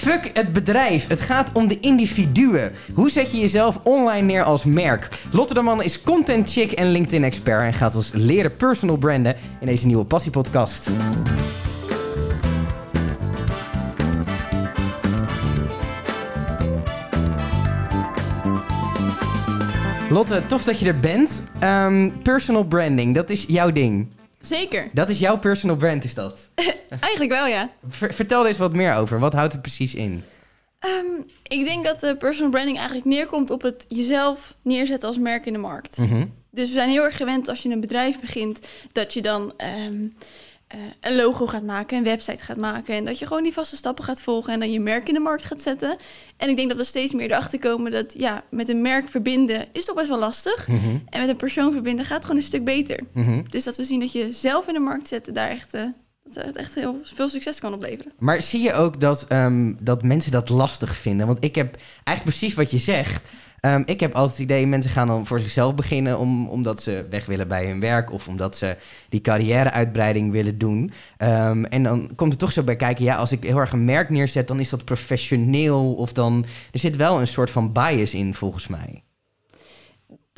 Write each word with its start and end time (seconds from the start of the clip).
Fuck 0.00 0.30
het 0.32 0.52
bedrijf. 0.52 1.06
Het 1.06 1.20
gaat 1.20 1.50
om 1.52 1.68
de 1.68 1.80
individuen. 1.80 2.72
Hoe 2.94 3.10
zet 3.10 3.30
je 3.30 3.38
jezelf 3.38 3.80
online 3.82 4.26
neer 4.26 4.42
als 4.42 4.64
merk? 4.64 5.08
Lotte 5.32 5.54
de 5.54 5.60
Man 5.60 5.82
is 5.82 6.02
content 6.02 6.52
chick 6.52 6.72
en 6.72 6.90
LinkedIn 6.90 7.24
expert 7.24 7.62
en 7.62 7.72
gaat 7.72 7.94
ons 7.94 8.10
leren 8.12 8.56
personal 8.56 8.96
branden 8.96 9.36
in 9.60 9.66
deze 9.66 9.86
nieuwe 9.86 10.04
passiepodcast. 10.04 10.88
Lotte, 20.10 20.42
tof 20.46 20.64
dat 20.64 20.78
je 20.78 20.86
er 20.86 21.00
bent. 21.00 21.44
Ehm, 21.58 22.10
personal 22.22 22.64
branding, 22.64 23.14
dat 23.14 23.30
is 23.30 23.44
jouw 23.48 23.72
ding. 23.72 24.06
Zeker. 24.40 24.90
Dat 24.92 25.08
is 25.08 25.18
jouw 25.18 25.38
personal 25.38 25.76
brand, 25.76 26.04
is 26.04 26.14
dat? 26.14 26.48
Eigenlijk 27.00 27.32
wel, 27.32 27.46
ja. 27.46 27.70
Ver- 27.88 28.14
vertel 28.14 28.40
er 28.40 28.46
eens 28.46 28.58
wat 28.58 28.72
meer 28.72 28.94
over. 28.94 29.18
Wat 29.18 29.32
houdt 29.32 29.52
het 29.52 29.62
precies 29.62 29.94
in? 29.94 30.24
Ehm, 30.78 31.22
ik 31.42 31.64
denk 31.64 31.84
dat 31.84 32.00
de 32.00 32.16
personal 32.16 32.50
branding 32.50 32.76
eigenlijk 32.76 33.06
neerkomt 33.06 33.50
op 33.50 33.62
het 33.62 33.84
jezelf 33.88 34.54
neerzetten 34.62 35.08
als 35.08 35.18
merk 35.18 35.46
in 35.46 35.52
de 35.52 35.58
markt. 35.58 35.98
Mhm. 35.98 36.26
Dus 36.50 36.68
we 36.68 36.74
zijn 36.74 36.90
heel 36.90 37.04
erg 37.04 37.16
gewend 37.16 37.48
als 37.48 37.62
je 37.62 37.68
een 37.68 37.80
bedrijf 37.80 38.20
begint, 38.20 38.68
dat 38.92 39.14
je 39.14 39.22
dan 39.22 39.52
ehm, 39.56 40.06
eh, 40.70 40.80
een 41.00 41.16
logo 41.16 41.46
gaat 41.46 41.62
maken, 41.62 41.96
een 41.96 42.04
website 42.04 42.44
gaat 42.44 42.56
maken. 42.56 42.94
En 42.94 43.04
dat 43.04 43.18
je 43.18 43.26
gewoon 43.26 43.42
die 43.42 43.52
vaste 43.52 43.76
stappen 43.76 44.04
gaat 44.04 44.22
volgen 44.22 44.52
en 44.52 44.60
dan 44.60 44.72
je 44.72 44.80
merk 44.80 45.08
in 45.08 45.14
de 45.14 45.20
markt 45.20 45.44
gaat 45.44 45.62
zetten. 45.62 45.96
En 46.36 46.48
ik 46.48 46.56
denk 46.56 46.68
dat 46.68 46.76
we 46.76 46.84
steeds 46.84 47.12
meer 47.12 47.30
erachter 47.30 47.58
komen 47.58 47.92
dat 47.92 48.14
ja, 48.18 48.44
met 48.50 48.68
een 48.68 48.82
merk 48.82 49.08
verbinden 49.08 49.66
is 49.72 49.84
toch 49.84 49.96
best 49.96 50.08
wel 50.08 50.18
lastig. 50.18 50.68
Mhm. 50.68 50.96
En 51.08 51.20
met 51.20 51.28
een 51.28 51.36
persoon 51.36 51.72
verbinden 51.72 52.04
gaat 52.04 52.22
gewoon 52.22 52.36
een 52.36 52.42
stuk 52.42 52.64
beter. 52.64 53.00
Mhm. 53.12 53.42
Dus 53.48 53.64
dat 53.64 53.76
we 53.76 53.84
zien 53.84 54.00
dat 54.00 54.12
je 54.12 54.32
zelf 54.32 54.68
in 54.68 54.74
de 54.74 54.80
markt 54.80 55.08
zetten 55.08 55.34
daar 55.34 55.48
echt, 55.48 55.74
eh, 55.74 55.84
dat 56.24 56.44
het 56.44 56.56
echt 56.56 56.74
heel 56.74 56.98
veel 57.02 57.28
succes 57.28 57.60
kan 57.60 57.74
opleveren. 57.74 58.12
Maar 58.18 58.42
zie 58.42 58.62
je 58.62 58.72
ook 58.72 59.00
dat, 59.00 59.24
ehm, 59.28 59.74
dat 59.80 60.02
mensen 60.02 60.32
dat 60.32 60.48
lastig 60.48 60.96
vinden? 60.96 61.26
Want 61.26 61.44
ik 61.44 61.54
heb 61.54 61.76
eigenlijk 62.04 62.36
precies 62.36 62.56
wat 62.56 62.70
je 62.70 62.78
zegt. 62.78 63.28
Ehm, 63.60 63.82
ik 63.84 64.00
heb 64.00 64.14
altijd 64.14 64.32
het 64.32 64.40
idee, 64.40 64.66
mensen 64.66 64.90
gaan 64.90 65.06
dan 65.06 65.26
voor 65.26 65.40
zichzelf 65.40 65.74
beginnen... 65.74 66.18
Om, 66.18 66.48
omdat 66.48 66.82
ze 66.82 67.06
weg 67.10 67.26
willen 67.26 67.48
bij 67.48 67.66
hun 67.66 67.80
werk... 67.80 68.12
of 68.12 68.28
omdat 68.28 68.56
ze 68.56 68.76
die 69.08 69.20
carrièreuitbreiding 69.20 70.32
willen 70.32 70.58
doen. 70.58 70.92
Ehm, 71.16 71.64
en 71.64 71.82
dan 71.82 72.10
komt 72.14 72.32
er 72.32 72.38
toch 72.38 72.52
zo 72.52 72.62
bij 72.62 72.76
kijken... 72.76 73.04
ja, 73.04 73.16
als 73.16 73.32
ik 73.32 73.44
heel 73.44 73.58
erg 73.58 73.72
een 73.72 73.84
merk 73.84 74.10
neerzet, 74.10 74.48
dan 74.48 74.60
is 74.60 74.68
dat 74.68 74.84
professioneel... 74.84 75.94
of 75.94 76.12
dan... 76.12 76.44
Er 76.72 76.78
zit 76.78 76.96
wel 76.96 77.20
een 77.20 77.26
soort 77.26 77.50
van 77.50 77.72
bias 77.72 78.14
in, 78.14 78.34
volgens 78.34 78.68
mij. 78.68 79.02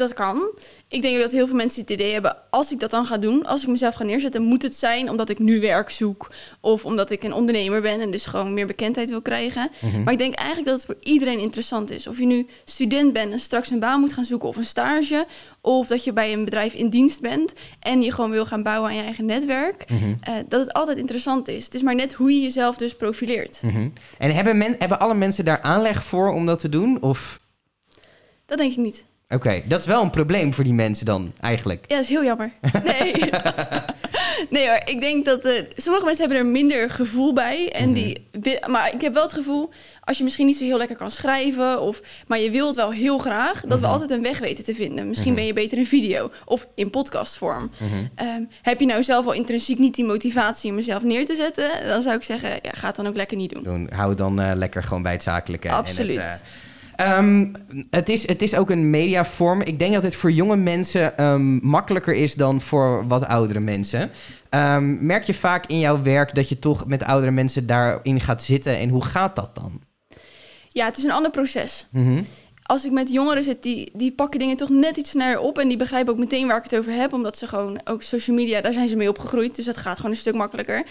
Dat 0.03 0.15
kan. 0.15 0.51
Ik 0.89 1.03
denk 1.03 1.21
dat 1.21 1.33
heel 1.33 1.47
veel 1.47 1.57
mensen 1.57 1.81
het 1.81 1.91
idee 1.91 2.13
hebben, 2.13 2.37
als 2.51 2.73
ik 2.73 2.81
dat 2.81 2.91
dan 2.91 3.07
ga 3.07 3.17
doen, 3.17 3.47
als 3.47 3.63
ik 3.63 3.69
mezelf 3.69 3.95
ga 3.95 4.05
neerzetten, 4.05 4.43
moet 4.43 4.63
het 4.63 4.77
zijn 4.77 5.11
omdat 5.11 5.29
ik 5.29 5.39
nu 5.39 5.61
werk 5.61 5.91
zoek. 5.91 6.31
Of 6.61 6.85
omdat 6.85 7.11
ik 7.11 7.23
een 7.23 7.33
ondernemer 7.33 7.81
ben 7.83 8.01
en 8.01 8.11
dus 8.11 8.27
gewoon 8.27 8.55
meer 8.55 8.67
bekendheid 8.67 9.09
wil 9.09 9.23
krijgen. 9.23 9.71
Mhm. 9.81 10.03
Maar 10.03 10.13
ik 10.13 10.19
denk 10.19 10.35
eigenlijk 10.35 10.69
dat 10.69 10.77
het 10.77 10.87
voor 10.87 10.97
iedereen 11.01 11.39
interessant 11.39 11.91
is. 11.91 12.07
Of 12.07 12.19
je 12.19 12.27
nu 12.27 12.47
student 12.65 13.13
bent 13.13 13.33
en 13.33 13.39
straks 13.39 13.71
een 13.71 13.79
baan 13.79 14.01
moet 14.01 14.13
gaan 14.13 14.25
zoeken 14.25 14.49
of 14.49 14.57
een 14.57 14.65
stage. 14.65 15.27
Of 15.61 15.87
dat 15.87 16.05
je 16.05 16.13
bij 16.13 16.33
een 16.33 16.45
bedrijf 16.45 16.75
in 16.75 16.89
dienst 16.89 17.21
bent 17.21 17.53
en 17.81 18.03
je 18.03 18.13
gewoon 18.13 18.31
wil 18.31 18.47
gaan 18.47 18.63
bouwen 18.63 18.91
aan 18.91 18.97
je 18.97 19.03
eigen 19.03 19.25
netwerk. 19.25 19.85
Mhm. 19.91 20.15
eh, 20.21 20.35
dat 20.49 20.61
het 20.61 20.73
altijd 20.73 20.99
interessant 20.99 21.49
is. 21.49 21.65
Het 21.65 21.75
is 21.75 21.83
maar 21.83 21.95
net 21.95 22.13
hoe 22.13 22.33
je 22.33 22.41
jezelf 22.41 22.77
dus 22.77 22.97
profileert. 22.97 23.61
Mhm. 23.63 23.89
En 24.19 24.31
hebben, 24.31 24.59
men, 24.59 24.75
hebben 24.79 25.01
alle 25.01 25.15
mensen 25.15 25.45
daar 25.45 25.61
aanleg 25.61 26.05
voor 26.05 26.33
om 26.33 26.47
dat 26.47 26.59
te 26.59 26.69
doen? 26.69 27.03
Of... 27.03 27.41
Dat 28.47 28.59
denk 28.59 28.73
ik 28.73 28.79
niet. 28.79 29.05
Oké, 29.35 29.63
dat 29.65 29.81
is 29.81 29.87
wel 29.87 30.03
een 30.03 30.11
probleem 30.11 30.55
voor 30.55 30.65
die 30.65 30.73
mensen 30.73 31.07
dan, 31.07 31.33
eigenlijk. 31.41 31.85
Ja, 31.89 31.95
dat 31.95 32.05
is 32.05 32.11
heel 32.11 32.25
jammer. 32.25 32.53
Nee. 32.85 33.13
nee 34.51 34.69
hoor, 34.69 34.81
ik 34.85 35.01
denk 35.01 35.25
dat 35.25 35.45
eh, 35.45 35.63
sommige 35.77 36.05
mensen 36.05 36.25
hebben 36.29 36.39
er 36.47 36.51
minder 36.53 36.91
gevoel 36.91 37.33
bij. 37.33 37.73
En 37.73 37.85
Mhm. 37.91 37.95
die, 37.95 38.27
maar 38.67 38.95
ik 38.95 39.01
heb 39.01 39.15
wel 39.15 39.23
het 39.23 39.33
gevoel, 39.33 39.71
als 40.01 40.19
je 40.19 40.25
misschien 40.25 40.47
niet 40.47 40.57
zo 40.57 40.65
heel 40.65 40.77
lekker 40.79 40.97
kan 40.97 41.11
schrijven, 41.11 41.81
of, 41.81 42.01
maar 42.27 42.39
je 42.39 42.51
wilt 42.51 42.77
wel 42.77 42.91
heel 42.91 43.19
graag, 43.19 43.61
dat 43.61 43.79
we 43.81 43.85
Mhm. 43.85 43.93
altijd 43.93 44.11
een 44.11 44.23
weg 44.23 44.39
weten 44.39 44.65
te 44.65 44.75
vinden. 44.75 45.09
Misschien 45.09 45.27
Mhm. 45.33 45.37
ben 45.39 45.47
je 45.47 45.53
beter 45.53 45.79
in 45.79 45.87
video 45.87 46.31
of 46.45 46.67
in 46.75 46.91
podcastvorm. 46.91 47.71
Ehm, 48.15 48.43
heb 48.63 48.81
je 48.81 48.87
nou 48.87 49.03
zelf 49.03 49.27
al 49.27 49.33
intrinsiek 49.33 49.79
niet 49.79 49.95
die 49.95 50.05
motivatie 50.05 50.71
om 50.71 50.77
mezelf 50.77 51.03
neer 51.03 51.27
te 51.27 51.35
zetten, 51.35 51.71
dan 51.89 52.03
zou 52.03 52.17
ik 52.17 52.23
zeggen, 52.23 52.51
ja, 52.51 52.71
ga 52.73 52.87
het 52.87 52.97
dan 52.97 53.07
ook 53.07 53.17
lekker 53.17 53.37
niet 53.37 53.51
doen. 53.55 53.63
doen. 53.63 53.89
Hou 53.95 54.09
het 54.09 54.19
dan 54.19 54.41
eh, 54.41 54.51
lekker 54.55 54.83
gewoon 54.83 55.03
bij 55.03 55.13
het 55.13 55.23
zakelijke. 55.23 55.69
en 55.69 55.75
Absoluut. 55.75 56.15
het, 56.15 56.25
eh, 56.45 56.49
ehm, 57.05 57.47
het, 57.91 58.09
is, 58.09 58.27
het 58.27 58.43
is 58.43 58.55
ook 58.55 58.71
een 58.71 58.91
mediavorm. 58.91 59.61
Ik 59.61 59.79
denk 59.79 59.95
dat 59.95 60.03
het 60.03 60.15
voor 60.15 60.31
jonge 60.31 60.57
mensen 60.57 61.17
ehm, 61.17 61.67
makkelijker 61.67 62.15
is 62.15 62.35
dan 62.35 62.61
voor 62.61 63.07
wat 63.07 63.27
oudere 63.27 63.61
mensen. 63.61 64.11
Ehm, 64.49 65.07
merk 65.07 65.25
je 65.25 65.35
vaak 65.35 65.67
in 65.67 65.79
jouw 65.79 66.03
werk 66.03 66.35
dat 66.35 66.49
je 66.49 66.59
toch 66.59 66.87
met 66.87 67.03
oudere 67.03 67.33
mensen 67.33 67.67
daarin 67.67 68.21
gaat 68.21 68.43
zitten? 68.43 68.79
En 68.79 68.89
hoe 68.89 69.05
gaat 69.05 69.37
dat 69.37 69.55
dan? 69.55 69.81
Ja, 70.69 70.85
het 70.85 70.97
is 70.97 71.05
een 71.05 71.11
ander 71.11 71.31
proces. 71.31 71.89
Mhm. 71.91 72.23
Als 72.73 72.85
ik 72.85 72.91
met 72.91 73.11
jongeren 73.11 73.43
zit, 73.45 73.63
die, 73.63 73.91
die 73.93 74.13
pakken 74.13 74.39
dingen 74.39 74.57
toch 74.57 74.69
net 74.69 74.97
iets 74.97 75.11
sneller 75.11 75.39
op. 75.41 75.59
En 75.59 75.69
die 75.69 75.77
begrijpen 75.77 76.13
ook 76.13 76.19
meteen 76.19 76.47
waar 76.47 76.57
ik 76.57 76.63
het 76.63 76.77
over 76.79 76.93
heb. 76.93 77.13
Omdat 77.13 77.39
ze 77.39 77.47
gewoon 77.47 77.81
ook 77.85 78.03
social 78.03 78.37
media, 78.37 78.61
daar 78.61 78.73
zijn 78.73 78.89
ze 78.89 78.97
mee 78.97 79.09
opgegroeid. 79.09 79.57
Dus 79.57 79.65
dat 79.65 79.77
gaat 79.77 79.97
gewoon 79.97 80.11
een 80.11 80.17
stuk 80.17 80.35
makkelijker. 80.35 80.83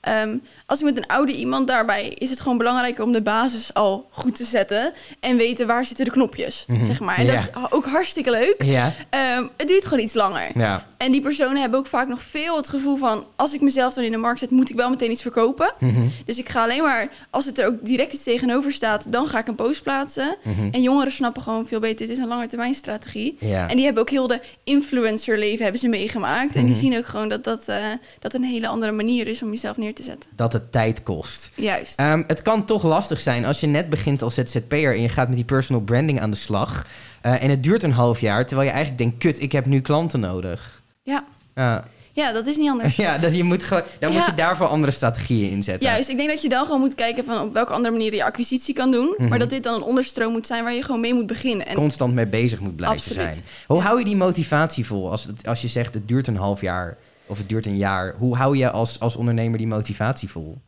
Ehm, 0.00 0.36
als 0.66 0.78
ik 0.78 0.84
met 0.84 0.96
een 0.96 1.06
oude 1.06 1.32
iemand 1.32 1.66
daarbij, 1.66 2.08
is 2.08 2.30
het 2.30 2.40
gewoon 2.40 2.58
belangrijker 2.58 3.04
om 3.04 3.12
de 3.12 3.22
basis 3.22 3.74
al 3.74 4.08
goed 4.10 4.34
te 4.36 4.44
zetten. 4.44 4.92
En 5.20 5.36
weten 5.36 5.66
waar 5.66 5.84
zitten 5.84 6.04
de 6.04 6.10
knopjes, 6.10 6.64
Mhm. 6.66 6.84
zeg 6.84 7.00
maar. 7.00 7.16
En 7.18 7.26
dat 7.26 7.34
is 7.36 7.48
ook 7.70 7.86
hartstikke 7.86 8.30
leuk. 8.30 8.62
Ja, 8.62 8.92
Ehm, 9.10 9.46
het 9.56 9.68
duurt 9.68 9.84
gewoon 9.84 10.04
iets 10.04 10.14
langer. 10.14 10.50
ja. 10.54 10.84
En 10.98 11.12
die 11.12 11.20
personen 11.20 11.60
hebben 11.60 11.78
ook 11.78 11.86
vaak 11.86 12.08
nog 12.08 12.22
veel 12.22 12.56
het 12.56 12.68
gevoel 12.68 12.96
van... 12.96 13.24
als 13.36 13.54
ik 13.54 13.60
mezelf 13.60 13.94
dan 13.94 14.04
in 14.04 14.10
de 14.10 14.16
markt 14.16 14.38
zet, 14.38 14.50
moet 14.50 14.70
ik 14.70 14.76
wel 14.76 14.90
meteen 14.90 15.10
iets 15.10 15.22
verkopen. 15.22 15.72
Mhm. 15.78 16.02
Dus 16.24 16.38
ik 16.38 16.48
ga 16.48 16.62
alleen 16.62 16.82
maar, 16.82 17.08
als 17.30 17.44
het 17.44 17.58
er 17.58 17.66
ook 17.66 17.74
direct 17.82 18.12
iets 18.12 18.22
tegenover 18.22 18.72
staat... 18.72 19.12
dan 19.12 19.26
ga 19.26 19.38
ik 19.38 19.48
een 19.48 19.54
post 19.54 19.82
plaatsen. 19.82 20.36
Mhm. 20.42 20.68
En 20.70 20.82
jongeren 20.82 21.12
snappen 21.12 21.26
gewoon 21.36 21.66
veel 21.66 21.80
beter, 21.80 22.06
dit 22.06 22.16
is 22.16 22.22
een 22.22 22.28
langetermijnstrategie. 22.28 23.36
ja. 23.40 23.68
En 23.68 23.76
die 23.76 23.84
hebben 23.84 24.02
ook 24.02 24.10
heel 24.10 24.26
de 24.26 24.40
influencerleven 24.64 25.62
hebben 25.62 25.80
ze 25.80 25.88
meegemaakt. 25.88 26.54
En 26.56 26.64
die 26.64 26.70
Mhm. 26.74 26.80
zien 26.82 26.96
ook 26.98 27.06
gewoon 27.06 27.28
dat 27.28 27.44
dat, 27.44 27.68
eh, 27.68 27.84
dat 28.18 28.34
een 28.34 28.44
hele 28.44 28.68
andere 28.68 28.92
manier 28.92 29.26
is 29.26 29.42
om 29.42 29.50
jezelf 29.50 29.76
neer 29.76 29.94
te 29.94 30.02
zetten. 30.02 30.30
Dat 30.36 30.52
het 30.52 30.72
tijd 30.72 31.02
kost. 31.02 31.50
Juist. 31.54 31.98
Ehm, 31.98 32.22
het 32.26 32.42
kan 32.42 32.64
toch 32.66 32.82
lastig 32.82 33.20
zijn 33.20 33.44
als 33.44 33.60
je 33.60 33.66
net 33.66 33.88
begint 33.88 34.22
als 34.22 34.34
ZZP'er 34.34 34.94
en 34.94 35.02
je 35.02 35.08
gaat 35.08 35.26
met 35.28 35.36
die 35.36 35.44
personal 35.46 35.82
branding 35.82 36.20
aan 36.20 36.30
de 36.30 36.36
slag. 36.36 36.86
Eh, 37.20 37.42
en 37.42 37.50
het 37.50 37.62
duurt 37.62 37.82
een 37.82 37.92
half 37.92 38.20
jaar, 38.20 38.46
terwijl 38.46 38.68
je 38.68 38.74
eigenlijk 38.74 39.02
denkt, 39.02 39.18
kut, 39.18 39.40
ik 39.42 39.52
heb 39.52 39.66
nu 39.66 39.80
klanten 39.80 40.20
nodig. 40.20 40.82
Ja. 41.02 41.24
Ja. 41.54 41.84
Ja, 42.18 42.32
dat 42.32 42.46
is 42.46 42.56
niet 42.56 42.70
anders. 42.70 42.96
Ja, 43.06 43.18
dat 43.18 43.36
je 43.36 43.44
moet 43.44 43.64
gewoon, 43.64 43.82
dan 43.98 44.12
moet 44.12 44.24
je 44.24 44.34
daarvoor 44.34 44.66
andere 44.66 44.92
strategieën 44.92 45.50
inzetten. 45.50 45.88
Juist, 45.88 46.08
ik 46.08 46.16
denk 46.16 46.28
dat 46.28 46.42
je 46.42 46.48
dan 46.48 46.64
gewoon 46.64 46.80
moet 46.80 46.94
kijken 46.94 47.24
van 47.24 47.40
op 47.40 47.52
welke 47.52 47.72
andere 47.72 47.94
manier 47.94 48.14
je 48.14 48.24
acquisitie 48.24 48.74
kan 48.74 48.90
doen. 48.90 49.14
Mhm. 49.18 49.28
Maar 49.28 49.38
dat 49.38 49.50
dit 49.50 49.62
dan 49.62 49.74
een 49.74 49.82
onderstroom 49.82 50.32
moet 50.32 50.46
zijn 50.46 50.64
waar 50.64 50.74
je 50.74 50.82
gewoon 50.82 51.00
mee 51.00 51.14
moet 51.14 51.26
beginnen. 51.26 51.66
En 51.66 51.74
Constant 51.74 52.14
mee 52.14 52.26
bezig 52.26 52.60
moet 52.60 52.76
blijven 52.76 52.98
Absoluut. 52.98 53.34
zijn. 53.34 53.44
Hoe 53.66 53.80
hou 53.80 53.98
je 53.98 54.04
die 54.04 54.16
motivatie 54.16 54.86
vol? 54.86 55.10
Als, 55.10 55.24
het, 55.24 55.48
als 55.48 55.62
je 55.62 55.68
zegt 55.68 55.94
het 55.94 56.08
duurt 56.08 56.26
een 56.26 56.36
half 56.36 56.60
jaar 56.60 56.96
of 57.26 57.38
het 57.38 57.48
duurt 57.48 57.66
een 57.66 57.76
jaar. 57.76 58.14
Hoe 58.18 58.36
hou 58.36 58.56
je 58.56 58.70
als, 58.70 59.00
als 59.00 59.16
ondernemer 59.16 59.58
die 59.58 59.66
motivatie 59.66 60.28
vol? 60.28 60.58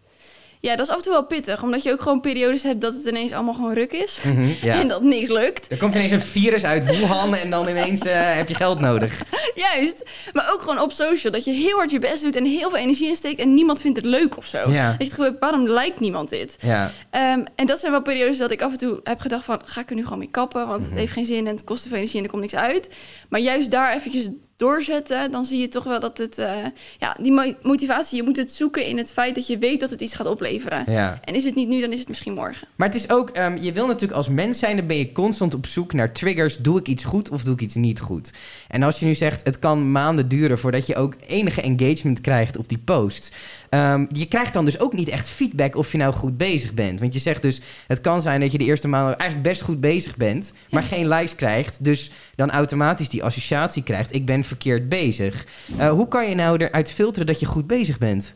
Ja, 0.61 0.77
dat 0.77 0.87
is 0.87 0.93
af 0.93 0.97
en 0.97 1.03
toe 1.03 1.13
wel 1.13 1.25
pittig. 1.27 1.63
Omdat 1.63 1.83
je 1.83 1.93
ook 1.93 2.01
gewoon 2.01 2.21
periodes 2.21 2.63
hebt 2.63 2.81
dat 2.81 2.95
het 2.95 3.05
ineens 3.05 3.33
allemaal 3.33 3.55
gewoon 3.55 3.73
ruk 3.75 3.93
is. 3.93 4.21
Mhm, 4.25 4.49
ja. 4.63 4.75
En 4.81 4.89
dat 4.89 5.03
niks 5.03 5.29
lukt. 5.29 5.71
Er 5.71 5.77
komt 5.77 5.95
ineens 5.95 6.13
een 6.13 6.21
virus 6.21 6.65
uit 6.65 6.85
Wuhan 6.85 7.35
en 7.35 7.51
dan 7.51 7.69
ineens 7.69 8.01
eh, 8.01 8.35
heb 8.37 8.49
je 8.49 8.55
geld 8.55 8.81
nodig. 8.81 9.23
Juist. 9.55 10.03
Maar 10.33 10.51
ook 10.53 10.61
gewoon 10.61 10.81
op 10.81 10.93
social. 10.93 11.33
Dat 11.33 11.45
je 11.45 11.51
heel 11.53 11.77
hard 11.77 11.91
je 11.91 11.99
best 11.99 12.23
doet 12.23 12.37
en 12.37 12.45
heel 12.45 12.71
veel 12.71 12.79
energie 12.79 13.09
insteekt 13.09 13.41
en 13.41 13.55
niemand 13.55 13.81
vindt 13.81 13.97
het 13.97 14.07
leuk 14.07 14.37
of 14.37 14.47
zo. 14.47 14.71
Ja. 14.71 14.95
Dat 14.99 15.11
je 15.17 15.23
hebt, 15.23 15.41
waarom 15.41 15.69
lijkt 15.69 16.01
niemand 16.01 16.29
dit? 16.29 16.57
Ja. 16.61 16.93
Ehm, 17.11 17.45
en 17.57 17.67
dat 17.67 17.79
zijn 17.81 17.93
wel 17.93 18.03
periodes 18.03 18.39
dat 18.39 18.51
ik 18.51 18.63
af 18.63 18.73
en 18.73 18.79
toe 18.79 19.01
heb 19.05 19.21
gedacht 19.21 19.45
van... 19.45 19.61
ga 19.65 19.81
ik 19.81 19.89
er 19.91 19.95
nu 19.97 20.03
gewoon 20.03 20.19
mee 20.19 20.31
kappen, 20.31 20.67
want 20.67 20.81
Mhm. 20.81 20.91
het 20.91 20.99
heeft 20.99 21.13
geen 21.13 21.25
zin... 21.25 21.47
en 21.47 21.55
het 21.55 21.65
kost 21.65 21.83
te 21.83 21.89
veel 21.89 21.97
energie 21.97 22.19
en 22.19 22.25
er 22.25 22.31
komt 22.31 22.43
niks 22.43 22.55
uit. 22.55 22.89
Maar 23.29 23.41
juist 23.41 23.71
daar 23.71 23.95
eventjes 23.95 24.29
doorzetten... 24.61 25.31
dan 25.31 25.45
zie 25.45 25.59
je 25.61 25.69
toch 25.69 25.85
wel 25.85 26.01
dat 26.01 26.19
het... 26.19 26.39
eh, 26.39 26.55
ja, 26.99 27.17
die 27.21 27.33
mo- 27.33 27.55
motivatie, 27.63 28.17
je 28.17 28.23
moet 28.23 28.37
het 28.37 28.53
zoeken 28.53 28.85
in 28.87 28.99
het 28.99 29.13
feit... 29.13 29.35
dat 29.35 29.47
je 29.47 29.59
weet 29.59 29.81
dat 29.81 29.91
het 29.91 30.01
iets 30.01 30.15
gaat 30.15 30.27
opleveren. 30.27 30.85
ja. 30.87 31.19
En 31.25 31.35
is 31.35 31.45
het 31.45 31.55
niet 31.55 31.69
nu, 31.69 31.81
dan 31.81 31.93
is 31.93 31.99
het 31.99 32.09
misschien 32.09 32.35
morgen. 32.35 32.69
Maar 32.77 32.89
het 32.89 32.97
is 32.97 33.11
ook, 33.11 33.31
ehm, 33.31 33.57
je 33.61 33.73
wil 33.73 33.87
natuurlijk 33.87 34.13
als 34.13 34.29
mens 34.29 34.59
zijn, 34.59 34.77
dan 34.77 34.87
ben 34.87 34.97
je 34.97 35.13
constant 35.13 35.55
op 35.55 35.67
zoek 35.67 35.93
naar 35.93 36.13
triggers. 36.13 36.57
Doe 36.57 36.79
ik 36.79 36.89
iets 36.89 37.05
goed 37.05 37.29
of 37.31 37.43
doe 37.45 37.55
ik 37.55 37.61
iets 37.61 37.75
niet 37.75 38.01
goed? 38.01 38.31
En 38.69 38.83
als 38.83 38.99
je 39.01 39.07
nu 39.07 39.15
zegt, 39.15 39.45
het 39.45 39.59
kan 39.59 39.93
maanden 39.93 40.29
duren 40.29 40.59
voordat 40.59 40.87
je 40.87 40.97
ook 40.97 41.15
enige 41.27 41.61
engagement 41.63 42.21
krijgt 42.21 42.57
op 42.57 42.69
die 42.69 42.79
post. 42.79 43.33
ehm, 43.69 44.07
je 44.09 44.27
krijgt 44.27 44.53
dan 44.53 44.65
dus 44.65 44.79
ook 44.81 44.93
niet 44.93 45.09
echt 45.09 45.29
feedback 45.29 45.77
of 45.77 45.93
je 45.93 45.99
nou 45.99 46.13
goed 46.15 46.37
bezig 46.37 46.75
bent. 46.75 47.01
Want 47.01 47.15
je 47.15 47.21
zegt 47.21 47.43
dus, 47.43 47.61
het 47.87 48.01
kan 48.01 48.23
zijn 48.23 48.41
dat 48.41 48.53
je 48.53 48.59
de 48.59 48.65
eerste 48.65 48.89
maanden 48.89 49.19
eigenlijk 49.19 49.49
best 49.49 49.63
goed 49.63 49.81
bezig 49.81 50.17
bent, 50.17 50.53
maar 50.71 50.83
geen 50.83 51.09
likes 51.09 51.35
krijgt. 51.35 51.85
Dus 51.85 52.11
dan 52.35 52.51
automatisch 52.51 53.09
die 53.09 53.25
associatie 53.25 53.83
krijgt, 53.83 54.15
ik 54.15 54.27
ben 54.27 54.45
verkeerd 54.51 54.89
bezig. 54.89 55.47
Eh, 55.79 55.91
hoe 55.91 56.09
kan 56.09 56.29
je 56.29 56.35
nou 56.35 56.65
eruit 56.65 56.91
filteren 56.91 57.27
dat 57.27 57.41
je 57.41 57.47
goed 57.47 57.67
bezig 57.67 57.99
bent? 57.99 58.35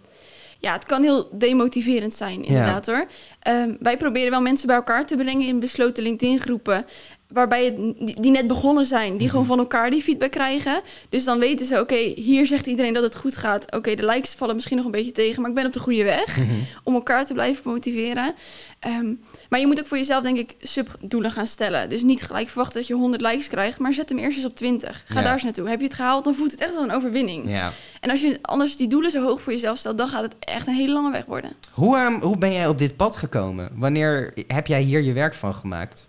Ja, 0.58 0.72
het 0.72 0.84
kan 0.84 1.02
heel 1.02 1.28
demotiverend 1.32 2.14
zijn, 2.14 2.44
inderdaad 2.44 2.86
hoor. 2.86 3.06
Ehm, 3.40 3.74
wij 3.80 3.96
proberen 3.96 4.30
wel 4.30 4.40
mensen 4.40 4.66
bij 4.66 4.76
elkaar 4.76 5.06
te 5.06 5.16
brengen 5.16 5.46
in 5.46 5.60
besloten 5.60 6.02
LinkedIn-groepen. 6.02 6.84
Waarbij 7.28 7.64
het, 7.64 7.76
die, 8.22 8.30
net 8.30 8.46
begonnen 8.46 8.84
zijn, 8.84 9.16
die 9.16 9.28
gewoon 9.28 9.46
van 9.46 9.58
elkaar 9.58 9.90
die 9.90 10.02
feedback 10.02 10.30
krijgen. 10.30 10.80
Dus 11.08 11.24
dan 11.24 11.38
weten 11.38 11.66
ze, 11.66 11.80
oké, 11.80 11.96
hier 11.96 12.46
zegt 12.46 12.66
iedereen 12.66 12.94
dat 12.94 13.02
het 13.02 13.16
goed 13.16 13.36
gaat. 13.36 13.74
Oké, 13.76 13.94
de 13.94 14.06
likes 14.06 14.34
vallen 14.34 14.54
misschien 14.54 14.76
nog 14.76 14.84
een 14.86 14.90
beetje 14.90 15.12
tegen, 15.12 15.40
maar 15.40 15.50
ik 15.50 15.56
ben 15.56 15.66
op 15.66 15.72
de 15.72 15.80
goede 15.80 16.04
weg. 16.04 16.38
Om 16.84 16.94
elkaar 16.94 17.26
te 17.26 17.34
blijven 17.34 17.70
motiveren. 17.70 18.34
Ehm, 18.78 19.12
maar 19.48 19.60
je 19.60 19.66
moet 19.66 19.80
ook 19.80 19.86
voor 19.86 19.96
jezelf, 19.96 20.22
denk 20.22 20.38
ik, 20.38 20.56
subdoelen 20.60 21.30
gaan 21.30 21.46
stellen. 21.46 21.88
Dus 21.88 22.02
niet 22.02 22.22
gelijk 22.22 22.48
verwachten 22.48 22.78
dat 22.78 22.86
je 22.86 22.94
100 22.94 23.22
likes 23.22 23.48
krijgt, 23.48 23.78
maar 23.78 23.92
zet 23.92 24.08
hem 24.08 24.18
eerst 24.18 24.36
eens 24.36 24.46
op 24.46 24.56
20. 24.56 25.04
Ga 25.06 25.22
daar 25.22 25.32
eens 25.32 25.42
naartoe. 25.42 25.68
Heb 25.68 25.80
je 25.80 25.86
het 25.86 25.94
gehaald, 25.94 26.24
dan 26.24 26.34
voelt 26.34 26.50
het 26.50 26.60
echt 26.60 26.74
als 26.76 26.84
een 26.84 26.92
overwinning. 26.92 27.50
Ja. 27.50 27.72
En 28.00 28.10
als 28.10 28.20
je 28.20 28.38
anders 28.42 28.76
die 28.76 28.88
doelen 28.88 29.10
zo 29.10 29.22
hoog 29.22 29.42
voor 29.42 29.52
jezelf 29.52 29.78
stelt, 29.78 29.98
dan 29.98 30.08
gaat 30.08 30.22
het 30.22 30.36
echt 30.38 30.66
een 30.66 30.74
hele 30.74 30.92
lange 30.92 31.10
weg 31.10 31.24
worden. 31.24 31.52
Hoe, 31.72 31.96
ehm, 31.96 32.20
hoe 32.20 32.38
ben 32.38 32.52
jij 32.52 32.66
op 32.66 32.78
dit 32.78 32.96
pad 32.96 33.16
gekomen? 33.16 33.70
Wanneer 33.74 34.32
heb 34.46 34.66
jij 34.66 34.82
hier 34.82 35.02
je 35.02 35.12
werk 35.12 35.34
van 35.34 35.54
gemaakt? 35.54 36.06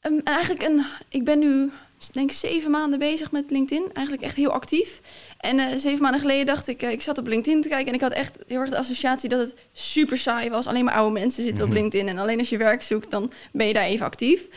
Ehm, 0.00 0.14
en 0.14 0.22
eigenlijk 0.22 0.62
een, 0.62 0.82
ik 1.08 1.24
ben 1.24 1.38
nu 1.38 1.70
denk 2.12 2.30
ik 2.30 2.36
zeven 2.36 2.70
maanden 2.70 2.98
bezig 2.98 3.30
met 3.32 3.50
LinkedIn. 3.50 3.90
Eigenlijk 3.92 4.26
echt 4.26 4.36
heel 4.36 4.50
actief. 4.50 5.00
En 5.38 5.58
eh, 5.58 5.76
zeven 5.76 6.02
maanden 6.02 6.20
geleden 6.20 6.46
dacht 6.46 6.68
ik, 6.68 6.82
eh, 6.82 6.90
ik 6.90 7.02
zat 7.02 7.18
op 7.18 7.26
LinkedIn 7.26 7.62
te 7.62 7.68
kijken 7.68 7.86
en 7.88 7.94
ik 7.94 8.00
had 8.00 8.12
echt 8.12 8.38
heel 8.46 8.60
erg 8.60 8.70
de 8.70 8.76
associatie 8.78 9.28
dat 9.28 9.40
het 9.40 9.54
super 9.72 10.18
saai 10.18 10.50
was. 10.50 10.66
Alleen 10.66 10.84
maar 10.84 10.94
oude 10.94 11.12
mensen 11.20 11.42
zitten 11.42 11.64
op 11.64 11.70
Mhm. 11.70 11.78
LinkedIn 11.78 12.08
en 12.08 12.18
alleen 12.18 12.38
als 12.38 12.48
je 12.48 12.56
werk 12.56 12.82
zoekt, 12.82 13.10
dan 13.10 13.32
ben 13.52 13.66
je 13.66 13.72
daar 13.72 13.84
even 13.84 14.06
actief. 14.06 14.48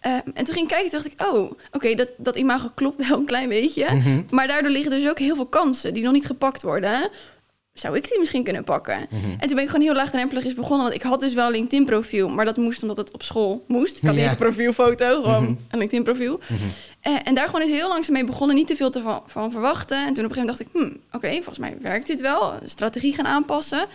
Ehm, 0.00 0.20
en 0.34 0.44
toen 0.44 0.54
ging 0.54 0.66
ik 0.66 0.68
kijken, 0.68 0.90
toen 0.90 1.02
dacht 1.02 1.12
ik, 1.12 1.26
oh, 1.34 1.50
oké, 1.72 1.94
dat, 1.94 2.12
dat 2.16 2.36
imago 2.36 2.68
klopt 2.74 3.08
wel 3.08 3.18
een 3.18 3.26
klein 3.26 3.48
beetje. 3.48 3.94
Mhm. 3.94 4.22
Maar 4.30 4.46
daardoor 4.46 4.70
liggen 4.70 4.90
dus 4.90 5.08
ook 5.08 5.18
heel 5.18 5.34
veel 5.34 5.46
kansen 5.46 5.94
die 5.94 6.02
nog 6.02 6.12
niet 6.12 6.26
gepakt 6.26 6.62
worden. 6.62 7.08
Zou 7.72 7.96
ik 7.96 8.08
die 8.08 8.18
misschien 8.18 8.44
kunnen 8.44 8.64
pakken? 8.64 9.06
Mhm. 9.10 9.30
En 9.30 9.38
toen 9.46 9.54
ben 9.54 9.62
ik 9.64 9.66
gewoon 9.70 9.84
heel 9.84 9.94
laagdrempelig 9.94 10.44
eens 10.44 10.54
begonnen. 10.54 10.82
Want 10.82 10.94
ik 10.94 11.02
had 11.02 11.20
dus 11.20 11.34
wel 11.34 11.46
een 11.46 11.52
LinkedIn-profiel. 11.52 12.28
Maar 12.28 12.44
dat 12.44 12.56
moest 12.56 12.82
omdat 12.82 12.96
het 12.96 13.12
op 13.12 13.22
school 13.22 13.64
moest. 13.68 13.96
Ik 13.98 14.02
had 14.04 14.14
Ja. 14.14 14.22
deze 14.22 14.36
profielfoto, 14.36 15.20
gewoon 15.22 15.42
Mhm. 15.42 15.52
een 15.70 15.78
LinkedIn-profiel. 15.78 16.40
Mhm. 16.48 16.60
Eh, 17.00 17.12
en 17.24 17.34
daar 17.34 17.46
gewoon 17.46 17.60
eens 17.60 17.70
heel 17.70 17.88
langzaam 17.88 18.14
mee 18.14 18.24
begonnen. 18.24 18.56
Niet 18.56 18.66
te 18.66 18.76
veel 18.76 18.90
te 18.90 19.02
van, 19.02 19.22
van 19.26 19.50
verwachten. 19.50 20.06
En 20.06 20.14
toen 20.14 20.24
op 20.24 20.30
een 20.30 20.36
gegeven 20.36 20.56
moment 20.64 20.74
dacht 20.74 20.86
ik... 20.86 20.92
Hmm, 20.92 21.00
oké, 21.12 21.32
volgens 21.34 21.58
mij 21.58 21.76
werkt 21.80 22.06
dit 22.06 22.20
wel. 22.20 22.54
Strategie 22.64 23.14
gaan 23.14 23.26
aanpassen. 23.26 23.86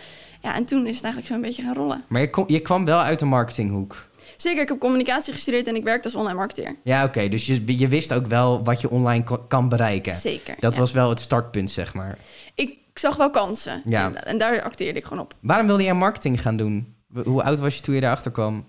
Ja, 0.42 0.54
en 0.54 0.64
toen 0.64 0.86
is 0.86 0.94
het 0.94 1.04
eigenlijk 1.04 1.26
zo 1.26 1.34
een 1.34 1.46
beetje 1.48 1.62
gaan 1.62 1.74
rollen. 1.74 2.04
Maar 2.08 2.20
je, 2.20 2.30
kom- 2.30 2.44
je 2.48 2.60
kwam 2.60 2.84
wel 2.84 3.00
uit 3.00 3.18
de 3.18 3.24
marketinghoek. 3.24 4.06
Zeker, 4.36 4.62
ik 4.62 4.68
heb 4.68 4.78
communicatie 4.78 5.32
gestudeerd 5.32 5.66
en 5.66 5.76
ik 5.76 5.84
werkte 5.84 6.04
als 6.04 6.14
online 6.16 6.36
marketeer. 6.38 6.76
Ja, 6.84 7.04
oké. 7.04 7.28
dus 7.28 7.46
je, 7.46 7.78
je 7.78 7.88
wist 7.88 8.12
ook 8.12 8.26
wel 8.26 8.64
wat 8.64 8.80
je 8.80 8.90
online 8.90 9.24
kan 9.48 9.68
bereiken. 9.68 10.14
Zeker. 10.14 10.54
Dat 10.60 10.74
ja. 10.74 10.80
was 10.80 10.92
wel 10.92 11.08
het 11.08 11.20
startpunt, 11.20 11.70
zeg 11.70 11.94
maar. 11.94 12.18
Ik 12.54 12.76
zag 12.98 13.16
wel 13.16 13.30
kansen. 13.30 13.82
Ja. 13.84 14.06
inderdaad. 14.06 14.28
En 14.28 14.38
daar 14.38 14.62
acteerde 14.62 14.98
ik 14.98 15.04
gewoon 15.04 15.22
op. 15.22 15.34
Waarom 15.40 15.66
wilde 15.66 15.82
jij 15.82 15.94
marketing 15.94 16.40
gaan 16.42 16.56
doen? 16.56 16.96
Hoe 17.24 17.42
oud 17.42 17.58
was 17.58 17.74
je 17.76 17.80
toen 17.82 17.94
je 17.94 18.02
erachter 18.02 18.30
kwam? 18.30 18.68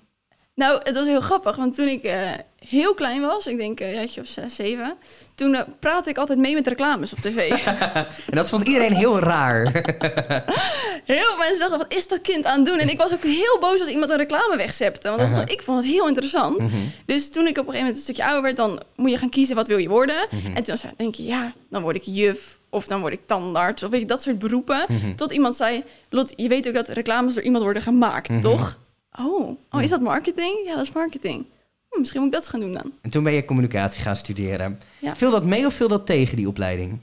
Nou, 0.60 0.80
het 0.84 0.96
was 0.96 1.08
heel 1.08 1.22
grappig, 1.22 1.56
want 1.56 1.76
toen 1.76 1.88
ik 1.88 2.04
eh, 2.04 2.32
heel 2.68 2.94
klein 2.94 3.22
was, 3.22 3.48
ik 3.48 3.58
denk 3.58 3.80
een 3.80 3.94
jaartje 3.94 4.22
of 4.22 4.28
zes, 4.28 4.56
zeven, 4.56 4.96
toen 5.36 5.56
eh, 5.56 5.62
praatte 5.80 6.10
ik 6.10 6.18
altijd 6.18 6.40
mee 6.40 6.54
met 6.54 6.68
reclames 6.68 7.14
op 7.14 7.20
tv. 7.20 7.50
En 8.30 8.36
dat 8.36 8.50
vond 8.50 8.68
iedereen 8.68 8.94
heel 8.94 9.20
raar. 9.20 9.64
heel 11.06 11.24
veel 11.28 11.38
mensen 11.38 11.60
dachten, 11.60 11.78
wat 11.78 11.94
is 11.94 12.08
dat 12.08 12.22
kind 12.22 12.46
aan 12.46 12.58
het 12.58 12.66
doen? 12.66 12.78
En 12.80 12.90
ik 12.90 12.98
was 12.98 13.14
ook 13.14 13.24
heel 13.24 13.58
boos 13.60 13.80
als 13.80 13.90
iemand 13.90 14.12
een 14.12 14.18
reclame 14.18 14.58
wegzepte, 14.58 15.08
want 15.08 15.20
dat 15.22 15.30
Aha. 15.30 15.38
vond- 15.38 15.52
ik 15.52 15.62
vond 15.62 15.78
het 15.84 15.92
heel 15.92 16.08
interessant. 16.08 16.58
Mhm. 16.58 16.76
Dus 17.06 17.30
toen 17.32 17.48
ik 17.48 17.58
op 17.58 17.68
een 17.68 17.72
gegeven 17.74 17.80
moment 17.80 17.96
een 17.96 18.02
stukje 18.04 18.24
ouder 18.24 18.42
werd, 18.42 18.56
dan 18.58 18.82
moet 18.96 19.12
je 19.12 19.18
gaan 19.18 19.30
kiezen 19.30 19.56
wat 19.56 19.68
wil 19.68 19.78
je 19.78 19.90
worden. 19.90 20.28
Mhm. 20.32 20.56
En 20.56 20.64
toen 20.64 20.78
zei, 20.78 20.94
denk 20.98 21.16
je, 21.16 21.24
ja, 21.24 21.54
dan 21.70 21.82
word 21.82 21.96
ik 21.96 22.04
juf 22.06 22.60
of 22.70 22.88
dan 22.88 23.00
word 23.00 23.14
ik 23.14 23.22
tandarts 23.26 23.84
of 23.84 23.90
weet 23.90 24.00
je, 24.02 24.06
dat 24.08 24.22
soort 24.22 24.40
beroepen. 24.40 24.86
Mhm. 24.88 25.16
Tot 25.16 25.32
iemand 25.32 25.56
zei, 25.56 25.84
Lot, 26.10 26.34
je 26.36 26.48
weet 26.48 26.68
ook 26.68 26.74
dat 26.74 26.88
reclames 26.88 27.34
door 27.34 27.44
iemand 27.44 27.64
worden 27.64 27.82
gemaakt, 27.82 28.42
toch? 28.42 28.78
Oh, 29.20 29.58
oh, 29.72 29.82
is 29.82 29.90
dat 29.90 30.02
marketing? 30.02 30.56
Ja, 30.66 30.76
dat 30.76 30.84
is 30.84 30.92
marketing. 30.92 31.46
Hm, 31.90 32.00
misschien 32.00 32.22
moet 32.22 32.34
ik 32.34 32.40
dat 32.40 32.50
gaan 32.50 32.60
doen 32.60 32.74
dan. 32.74 32.92
En 33.02 33.10
toen 33.10 33.24
ben 33.24 33.34
je 33.34 33.46
communicatie 33.46 34.02
gaan 34.02 34.16
studeren. 34.16 34.80
Ja. 35.00 35.16
Viel 35.16 35.32
dat 35.32 35.44
mee 35.46 35.66
of 35.66 35.74
viel 35.74 35.88
dat 35.88 36.06
tegen, 36.06 36.36
die 36.38 36.48
opleiding? 36.48 37.00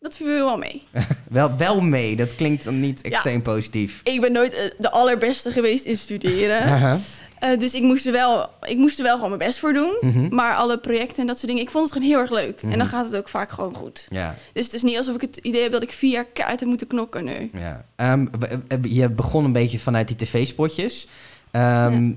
Dat 0.00 0.16
viel 0.16 0.26
wel 0.26 0.56
mee. 0.58 0.82
Wel, 1.30 1.56
wel 1.56 1.80
mee, 1.80 2.16
dat 2.16 2.34
klinkt 2.34 2.64
dan 2.64 2.80
niet 2.80 3.00
extreem 3.02 3.42
positief. 3.42 4.00
Ik 4.04 4.20
ben 4.20 4.32
nooit 4.32 4.52
eh, 4.54 4.70
de 4.78 4.90
allerbeste 4.90 5.50
geweest 5.50 5.84
in 5.84 5.96
studeren. 5.96 6.62
Eh, 7.38 7.58
dus 7.58 7.74
ik 7.74 7.82
moest, 7.82 8.06
er 8.06 8.12
wel, 8.12 8.48
ik 8.62 8.76
moest 8.76 8.98
er 8.98 9.04
wel 9.04 9.14
gewoon 9.14 9.28
mijn 9.28 9.42
best 9.48 9.58
voor 9.58 9.72
doen. 9.72 9.96
Mhm. 10.00 10.34
Maar 10.34 10.54
alle 10.54 10.78
projecten 10.78 11.16
en 11.16 11.26
dat 11.26 11.36
soort 11.36 11.46
dingen, 11.48 11.62
ik 11.62 11.70
vond 11.70 11.84
het 11.84 11.92
gewoon 11.92 12.08
heel 12.08 12.18
erg 12.18 12.30
leuk. 12.30 12.62
En 12.62 12.68
Mhm. 12.68 12.78
dan 12.78 12.86
gaat 12.86 13.04
het 13.04 13.16
ook 13.16 13.28
vaak 13.28 13.50
gewoon 13.50 13.74
goed. 13.74 14.06
Ja, 14.10 14.36
Dus 14.52 14.64
het 14.64 14.72
is 14.74 14.82
niet 14.82 14.96
alsof 14.96 15.14
ik 15.14 15.20
het 15.20 15.36
idee 15.36 15.62
heb 15.62 15.72
dat 15.72 15.82
ik 15.82 15.92
vier 15.92 16.10
jaar 16.10 16.24
keihard 16.24 16.60
heb 16.60 16.68
moeten 16.68 16.86
knokken. 16.86 17.24
Nee. 17.24 17.50
ja. 17.52 17.84
Ehm, 17.96 18.26
je 18.82 19.08
begon 19.10 19.44
een 19.44 19.52
beetje 19.52 19.78
vanuit 19.78 20.08
die 20.08 20.16
tv-spotjes. 20.16 21.08
Ehm, 21.54 22.12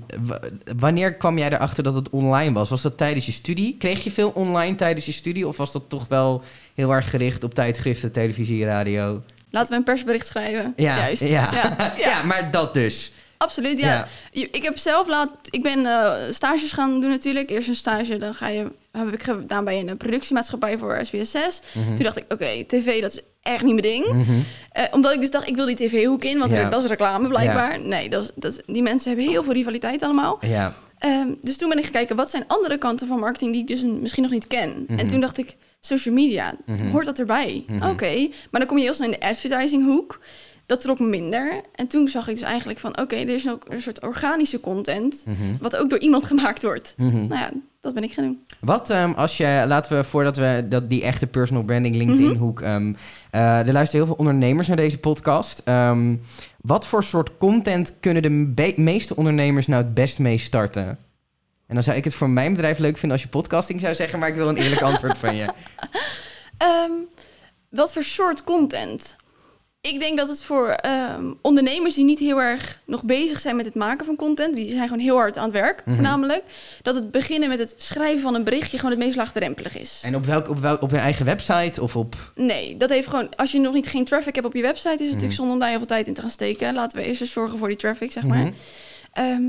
wanneer 0.78 1.14
kwam 1.14 1.38
jij 1.38 1.52
erachter 1.52 1.82
dat 1.82 1.94
het 1.94 2.10
online 2.10 2.52
was? 2.52 2.68
Was 2.68 2.82
dat 2.82 2.96
tijdens 2.96 3.26
je 3.26 3.32
studie? 3.32 3.76
Kreeg 3.78 4.04
je 4.04 4.10
veel 4.10 4.30
online 4.34 4.74
tijdens 4.74 5.06
je 5.06 5.12
studie? 5.12 5.48
Of 5.48 5.56
was 5.56 5.72
dat 5.72 5.82
toch 5.88 6.06
wel 6.08 6.42
heel 6.74 6.92
erg 6.92 7.10
gericht 7.10 7.44
op 7.44 7.54
tijdschriften, 7.54 8.12
televisie, 8.12 8.64
radio? 8.64 9.22
Laten 9.50 9.70
we 9.70 9.76
een 9.76 9.84
persbericht 9.84 10.26
schrijven. 10.26 10.72
Ja, 10.76 10.96
Juist. 10.96 11.22
ja. 11.22 11.48
Ja, 11.52 11.92
Ja, 12.08 12.22
maar 12.22 12.50
dat 12.50 12.74
dus. 12.74 13.12
Absoluut, 13.36 13.78
ja. 13.78 14.08
Ik 14.30 14.62
heb 14.62 14.78
zelf 14.78 15.08
laat... 15.08 15.30
Ik 15.50 15.62
ben 15.62 15.86
eh, 15.86 16.12
stages 16.30 16.72
gaan 16.72 17.00
doen 17.00 17.10
natuurlijk. 17.10 17.50
Eerst 17.50 17.68
een 17.68 17.74
stage, 17.74 18.16
dan 18.16 18.34
ga 18.34 18.48
je... 18.48 18.72
Heb 18.92 19.12
ik 19.12 19.22
gedaan 19.22 19.64
bij 19.64 19.78
een 19.78 19.96
productiemaatschappij 19.96 20.78
voor 20.78 20.98
SBS 21.02 21.30
6. 21.30 21.60
Mhm. 21.72 21.86
Toen 21.86 22.04
dacht 22.04 22.16
ik, 22.16 22.24
oké, 22.32 22.64
tv, 22.66 23.00
dat 23.00 23.12
is 23.12 23.20
echt 23.48 23.62
niet 23.64 23.80
mijn 23.80 23.86
ding. 23.94 24.06
Mhm. 24.12 24.32
Eh, 24.72 24.84
omdat 24.90 25.12
ik 25.12 25.20
dus 25.20 25.30
dacht, 25.30 25.48
ik 25.48 25.56
wil 25.56 25.66
die 25.66 25.76
tv-hoek 25.76 26.24
in, 26.24 26.38
want 26.38 26.52
Ja. 26.52 26.68
dat 26.68 26.82
is 26.82 26.88
reclame 26.88 27.28
blijkbaar. 27.28 27.80
Nee, 27.80 28.08
dat 28.08 28.22
is, 28.22 28.30
dat 28.34 28.52
is- 28.52 28.60
die 28.74 28.82
mensen 28.82 29.08
hebben 29.10 29.28
heel 29.30 29.42
veel 29.42 29.52
rivaliteit 29.52 30.02
allemaal. 30.02 30.38
Ja. 30.40 30.74
Ehm, 30.98 31.28
dus 31.40 31.56
toen 31.56 31.68
ben 31.68 31.78
ik 31.78 31.84
gaan 31.84 31.92
kijken, 31.92 32.16
wat 32.16 32.30
zijn 32.30 32.44
andere 32.46 32.78
kanten 32.78 33.06
van 33.06 33.18
marketing 33.18 33.52
die 33.52 33.60
ik 33.60 33.66
dus 33.66 33.82
misschien 34.00 34.22
nog 34.22 34.32
niet 34.32 34.46
ken? 34.46 34.84
Mhm. 34.88 34.98
En 34.98 35.06
toen 35.08 35.20
dacht 35.20 35.38
ik, 35.38 35.56
social 35.80 36.14
media, 36.14 36.54
Mhm. 36.66 36.88
hoort 36.90 37.06
dat 37.06 37.18
erbij? 37.18 37.64
Mhm. 37.66 37.88
Oké, 37.90 38.28
maar 38.50 38.60
dan 38.60 38.66
kom 38.66 38.76
je 38.76 38.82
heel 38.84 38.94
snel 38.94 39.10
in 39.12 39.16
de 39.20 39.26
advertising 39.26 39.84
hoek. 39.84 40.20
Dat 40.66 40.80
trok 40.80 40.98
minder. 40.98 41.60
En 41.74 41.86
toen 41.86 42.08
zag 42.08 42.28
ik 42.28 42.34
dus 42.34 42.42
eigenlijk 42.44 42.78
van, 42.78 42.98
oké, 43.00 43.16
er 43.16 43.28
is 43.28 43.48
ook 43.50 43.64
een 43.68 43.82
soort 43.82 44.02
organische 44.02 44.60
content, 44.60 45.22
Mhm. 45.26 45.36
wat 45.60 45.76
ook 45.76 45.90
door 45.90 45.98
iemand 45.98 46.24
gemaakt 46.30 46.62
wordt. 46.62 46.94
Mhm. 46.96 47.16
Nou 47.26 47.40
ja, 47.40 47.50
dat 47.80 47.94
ben 47.94 48.02
ik 48.02 48.12
gaan 48.12 48.24
doen. 48.24 48.44
Wat 48.60 48.90
ehm, 48.90 49.12
als 49.12 49.36
je, 49.36 49.64
laten 49.66 49.96
we 49.96 50.04
voordat 50.04 50.36
we 50.36 50.66
dat, 50.68 50.90
die 50.90 51.02
echte 51.02 51.26
personal 51.26 51.62
branding 51.62 51.96
LinkedIn 51.96 52.28
Mhm. 52.30 52.38
hoek. 52.38 52.60
ehm, 52.60 52.92
eh, 53.30 53.66
er 53.66 53.72
luisteren 53.72 54.04
heel 54.04 54.14
veel 54.14 54.24
ondernemers 54.26 54.68
naar 54.68 54.76
deze 54.76 54.98
podcast. 54.98 55.60
Ehm, 55.64 56.16
wat 56.60 56.86
voor 56.86 57.04
soort 57.04 57.30
content 57.38 57.92
kunnen 58.00 58.22
de 58.54 58.74
meeste 58.76 59.16
ondernemers 59.16 59.66
nou 59.66 59.82
het 59.82 59.94
best 59.94 60.18
mee 60.18 60.38
starten? 60.38 60.98
En 61.66 61.74
dan 61.74 61.82
zou 61.82 61.96
ik 61.96 62.04
het 62.04 62.14
voor 62.14 62.30
mijn 62.30 62.52
bedrijf 62.52 62.78
leuk 62.78 62.96
vinden 62.98 63.12
als 63.12 63.22
je 63.22 63.28
podcasting 63.32 63.80
zou 63.80 63.94
zeggen, 63.94 64.18
maar 64.18 64.28
ik 64.28 64.34
wil 64.34 64.48
een 64.48 64.56
eerlijk 64.56 64.82
antwoord 64.90 65.18
van 65.18 65.34
je. 65.36 65.52
Wat 67.68 67.92
voor 67.92 68.02
soort 68.02 68.44
content? 68.44 69.16
Ik 69.80 69.98
denk 70.00 70.16
dat 70.16 70.28
het 70.28 70.42
voor 70.42 70.68
ehm, 70.68 71.32
ondernemers 71.42 71.94
die 71.94 72.04
niet 72.04 72.18
heel 72.18 72.40
erg 72.40 72.80
nog 72.86 73.04
bezig 73.04 73.40
zijn 73.40 73.56
met 73.56 73.64
het 73.66 73.74
maken 73.74 74.06
van 74.06 74.16
content, 74.16 74.54
die 74.54 74.68
zijn 74.68 74.82
gewoon 74.88 74.98
heel 75.02 75.16
hard 75.16 75.36
aan 75.36 75.42
het 75.44 75.52
werk, 75.52 75.82
Mhm. 75.84 75.94
voornamelijk, 75.94 76.42
dat 76.82 76.94
het 76.94 77.10
beginnen 77.10 77.48
met 77.48 77.58
het 77.58 77.74
schrijven 77.76 78.20
van 78.20 78.34
een 78.34 78.44
berichtje 78.44 78.76
gewoon 78.76 78.90
het 78.92 79.00
meest 79.00 79.16
laagdrempelig 79.16 79.78
is. 79.78 80.00
En 80.04 80.14
op 80.14 80.24
welk, 80.26 80.48
op 80.48 80.58
welk, 80.58 80.82
op 80.82 80.90
hun 80.90 81.00
eigen 81.00 81.24
website 81.24 81.82
of 81.82 81.96
op. 81.96 82.32
Nee, 82.34 82.76
dat 82.76 82.90
heeft 82.90 83.08
gewoon, 83.08 83.28
als 83.36 83.52
je 83.52 83.60
nog 83.60 83.74
niet 83.74 83.86
geen 83.86 84.04
traffic 84.04 84.34
hebt 84.34 84.46
op 84.46 84.54
je 84.54 84.62
website, 84.62 84.88
is 84.88 84.92
het 84.92 85.00
Mhm. 85.00 85.08
natuurlijk 85.12 85.38
zonde 85.38 85.52
om 85.52 85.58
daar 85.58 85.68
heel 85.68 85.78
veel 85.78 85.86
tijd 85.86 86.06
in 86.06 86.14
te 86.14 86.20
gaan 86.20 86.30
steken. 86.30 86.74
Laten 86.74 86.98
we 86.98 87.04
eerst 87.04 87.20
eens 87.20 87.32
zorgen 87.32 87.58
voor 87.58 87.68
die 87.68 87.76
traffic, 87.76 88.12
zeg 88.12 88.22
maar. 88.24 88.38
Mhm. 88.38 88.52
Ehm, 89.12 89.42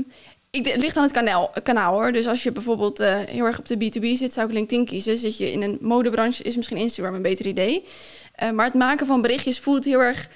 ik, 0.50 0.66
het 0.66 0.80
ligt 0.80 0.96
aan 0.96 1.02
het 1.02 1.12
kanaal, 1.12 1.50
kanaal 1.62 1.92
hoor. 1.92 2.12
Dus 2.12 2.26
als 2.26 2.42
je 2.42 2.52
bijvoorbeeld 2.52 3.00
eh, 3.00 3.18
heel 3.18 3.44
erg 3.44 3.58
op 3.58 3.68
de 3.68 3.74
B2B 3.76 4.04
zit, 4.16 4.32
zou 4.32 4.46
ik 4.48 4.52
LinkedIn 4.52 4.84
kiezen. 4.84 5.18
Zit 5.18 5.36
je 5.38 5.52
in 5.52 5.62
een 5.62 5.78
modebranche, 5.80 6.42
is 6.42 6.56
misschien 6.56 6.76
Instagram 6.76 7.14
een 7.14 7.22
beter 7.22 7.46
idee. 7.46 7.84
Eh, 8.34 8.50
maar 8.50 8.64
het 8.64 8.74
maken 8.74 9.06
van 9.06 9.22
berichtjes 9.22 9.58
voelt 9.60 9.84
heel 9.84 10.00
erg... 10.00 10.28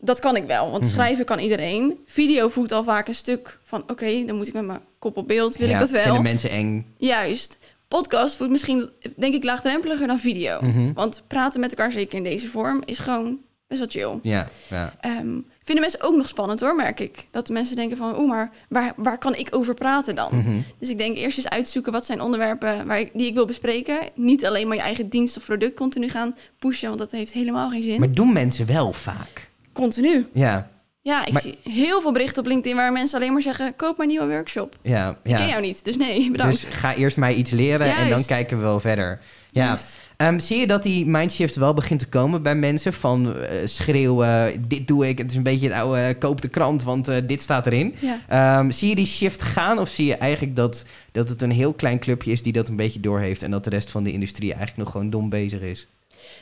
Dat 0.00 0.18
kan 0.20 0.36
ik 0.36 0.46
wel, 0.46 0.70
want 0.70 0.82
Mhm. 0.82 0.92
schrijven 0.92 1.24
kan 1.24 1.38
iedereen. 1.38 1.98
Video 2.06 2.48
voelt 2.48 2.72
al 2.72 2.84
vaak 2.84 3.08
een 3.08 3.14
stuk 3.14 3.58
van... 3.64 3.82
Oké, 3.86 4.24
dan 4.26 4.36
moet 4.36 4.48
ik 4.48 4.52
met 4.54 4.64
mijn 4.66 4.80
kop 4.98 5.16
op 5.16 5.28
beeld, 5.28 5.56
wil 5.56 5.68
Ja, 5.68 5.74
ik 5.74 5.80
dat 5.80 5.90
wel? 5.90 6.02
Vinden 6.02 6.22
mensen 6.22 6.50
eng. 6.50 6.94
Juist. 6.98 7.58
Podcast 7.88 8.36
voelt 8.36 8.50
misschien, 8.50 8.90
denk 9.16 9.34
ik, 9.34 9.44
laagdrempeliger 9.44 10.06
dan 10.06 10.18
video. 10.18 10.60
Mhm. 10.60 10.92
Want 10.92 11.22
praten 11.26 11.60
met 11.60 11.70
elkaar, 11.70 11.92
zeker 11.92 12.16
in 12.16 12.22
deze 12.24 12.48
vorm, 12.48 12.82
is 12.84 12.98
gewoon 12.98 13.38
best 13.66 13.80
wel 13.80 13.88
chill. 14.10 14.30
Ja, 14.30 14.48
ja. 14.70 14.94
Ehm, 15.00 15.38
vinden 15.68 15.80
mensen 15.90 16.02
ook 16.02 16.16
nog 16.16 16.28
spannend 16.28 16.60
hoor, 16.60 16.74
merk 16.74 17.00
ik. 17.00 17.26
Dat 17.30 17.46
de 17.46 17.52
mensen 17.52 17.76
denken 17.76 17.96
van, 17.96 18.18
oeh, 18.18 18.28
maar 18.28 18.50
waar, 18.68 18.92
waar 18.96 19.18
kan 19.18 19.34
ik 19.34 19.48
over 19.50 19.74
praten 19.74 20.14
dan? 20.14 20.36
Mhm. 20.36 20.56
Dus 20.78 20.88
ik 20.90 20.98
denk 20.98 21.16
eerst 21.16 21.38
eens 21.38 21.48
uitzoeken 21.48 21.92
wat 21.92 22.06
zijn 22.06 22.20
onderwerpen 22.20 22.86
waar 22.86 23.00
ik, 23.00 23.10
die 23.14 23.26
ik 23.26 23.34
wil 23.34 23.46
bespreken. 23.46 23.98
Niet 24.14 24.46
alleen 24.46 24.66
maar 24.68 24.76
je 24.76 24.82
eigen 24.82 25.08
dienst 25.08 25.36
of 25.36 25.44
product 25.44 25.74
continu 25.76 26.08
gaan 26.08 26.36
pushen, 26.58 26.88
want 26.88 27.00
dat 27.00 27.10
heeft 27.10 27.32
helemaal 27.32 27.70
geen 27.70 27.82
zin. 27.82 27.98
Maar 27.98 28.12
doen 28.12 28.32
mensen 28.32 28.66
wel 28.66 28.92
vaak? 28.92 29.50
Continu. 29.72 30.26
Ja. 30.32 30.70
Ja, 31.02 31.26
ik 31.26 31.32
Maar- 31.32 31.42
zie 31.42 31.58
heel 31.62 32.00
veel 32.00 32.12
berichten 32.12 32.42
op 32.42 32.48
LinkedIn 32.48 32.76
waar 32.76 32.92
mensen 32.92 33.18
alleen 33.18 33.32
maar 33.32 33.42
zeggen: 33.42 33.76
koop 33.76 33.96
mijn 33.96 34.08
nieuwe 34.08 34.26
workshop. 34.26 34.76
Ja, 34.82 35.10
Ik 35.10 35.16
ken 35.22 35.38
ja. 35.42 35.48
jou 35.48 35.60
niet, 35.60 35.84
dus 35.84 35.96
nee, 35.96 36.30
bedankt. 36.30 36.60
Dus 36.60 36.74
ga 36.74 36.94
eerst 36.94 37.16
mij 37.16 37.34
iets 37.34 37.50
leren 37.50 37.96
en 37.96 38.08
dan 38.10 38.24
kijken 38.24 38.56
we 38.56 38.62
wel 38.62 38.80
verder. 38.80 39.18
Ja. 39.50 39.64
Juist. 39.64 39.98
Ehm, 40.18 40.38
zie 40.38 40.58
je 40.58 40.66
dat 40.66 40.82
die 40.82 41.06
mindshift 41.06 41.56
wel 41.56 41.74
begint 41.74 42.00
te 42.00 42.08
komen 42.08 42.42
bij 42.42 42.54
mensen? 42.54 42.92
Van 42.92 43.36
eh, 43.36 43.66
schreeuwen, 43.66 44.64
dit 44.68 44.86
doe 44.86 45.08
ik. 45.08 45.18
Het 45.18 45.30
is 45.30 45.36
een 45.36 45.42
beetje 45.42 45.68
het 45.68 45.76
oude, 45.76 46.00
eh, 46.00 46.18
koop 46.18 46.40
de 46.40 46.48
krant, 46.48 46.82
want 46.82 47.08
eh, 47.08 47.16
dit 47.26 47.42
staat 47.42 47.66
erin. 47.66 47.94
Ja. 48.00 48.20
Ehm, 48.28 48.70
zie 48.70 48.88
je 48.88 48.94
die 48.94 49.06
shift 49.06 49.42
gaan 49.42 49.78
of 49.78 49.88
zie 49.88 50.06
je 50.06 50.14
eigenlijk 50.14 50.56
dat, 50.56 50.84
dat 51.12 51.28
het 51.28 51.42
een 51.42 51.50
heel 51.50 51.72
klein 51.72 51.98
clubje 51.98 52.32
is 52.32 52.42
die 52.42 52.52
dat 52.52 52.68
een 52.68 52.76
beetje 52.76 53.00
doorheeft... 53.00 53.42
en 53.42 53.50
dat 53.50 53.64
de 53.64 53.70
rest 53.70 53.90
van 53.90 54.04
de 54.04 54.12
industrie 54.12 54.48
eigenlijk 54.48 54.78
nog 54.78 54.90
gewoon 54.90 55.10
dom 55.10 55.28
bezig 55.28 55.60
is? 55.60 55.86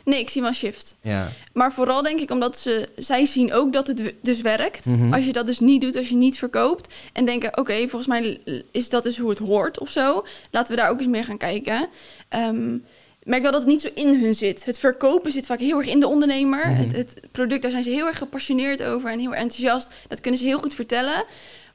Nee, 0.04 0.20
ik 0.20 0.28
zie 0.28 0.42
wel 0.42 0.52
shift. 0.52 0.96
Ja. 1.00 1.28
Maar 1.52 1.72
vooral 1.72 2.02
denk 2.02 2.20
ik 2.20 2.30
omdat 2.30 2.58
ze, 2.58 2.88
zij 2.96 3.24
zien 3.24 3.52
ook 3.52 3.72
dat 3.72 3.86
het 3.86 4.14
dus 4.22 4.40
werkt. 4.40 4.84
Mhm. 4.84 5.12
Als 5.12 5.26
je 5.26 5.32
dat 5.32 5.46
dus 5.46 5.60
niet 5.60 5.80
doet, 5.80 5.96
als 5.96 6.08
je 6.08 6.16
niet 6.16 6.38
verkoopt. 6.38 6.94
En 7.12 7.24
denken, 7.24 7.58
oké, 7.58 7.76
volgens 7.88 8.06
mij 8.06 8.40
is 8.70 8.88
dat 8.88 9.02
dus 9.02 9.18
hoe 9.18 9.30
het 9.30 9.38
hoort 9.38 9.78
of 9.78 9.88
zo. 9.88 10.26
Laten 10.50 10.74
we 10.74 10.80
daar 10.80 10.90
ook 10.90 10.98
eens 10.98 11.08
meer 11.08 11.24
gaan 11.24 11.38
kijken. 11.38 11.88
Ehm, 12.28 12.74
ik 12.74 12.82
merk 13.26 13.42
wel 13.42 13.50
dat 13.52 13.60
het 13.60 13.70
niet 13.70 13.80
zo 13.80 13.88
in 13.94 14.20
hun 14.20 14.34
zit. 14.34 14.64
Het 14.64 14.78
verkopen 14.78 15.30
zit 15.32 15.46
vaak 15.46 15.58
heel 15.60 15.78
erg 15.78 15.88
in 15.88 16.00
de 16.00 16.06
ondernemer. 16.06 16.68
Mhm. 16.68 16.80
het, 16.80 16.96
het 16.96 17.20
product, 17.32 17.62
daar 17.62 17.70
zijn 17.70 17.82
ze 17.82 17.90
heel 17.90 18.06
erg 18.06 18.18
gepassioneerd 18.18 18.82
over 18.82 19.10
en 19.10 19.18
heel 19.18 19.30
erg 19.30 19.40
enthousiast. 19.40 19.90
Dat 20.08 20.20
kunnen 20.20 20.40
ze 20.40 20.46
heel 20.46 20.58
goed 20.58 20.74
vertellen. 20.74 21.24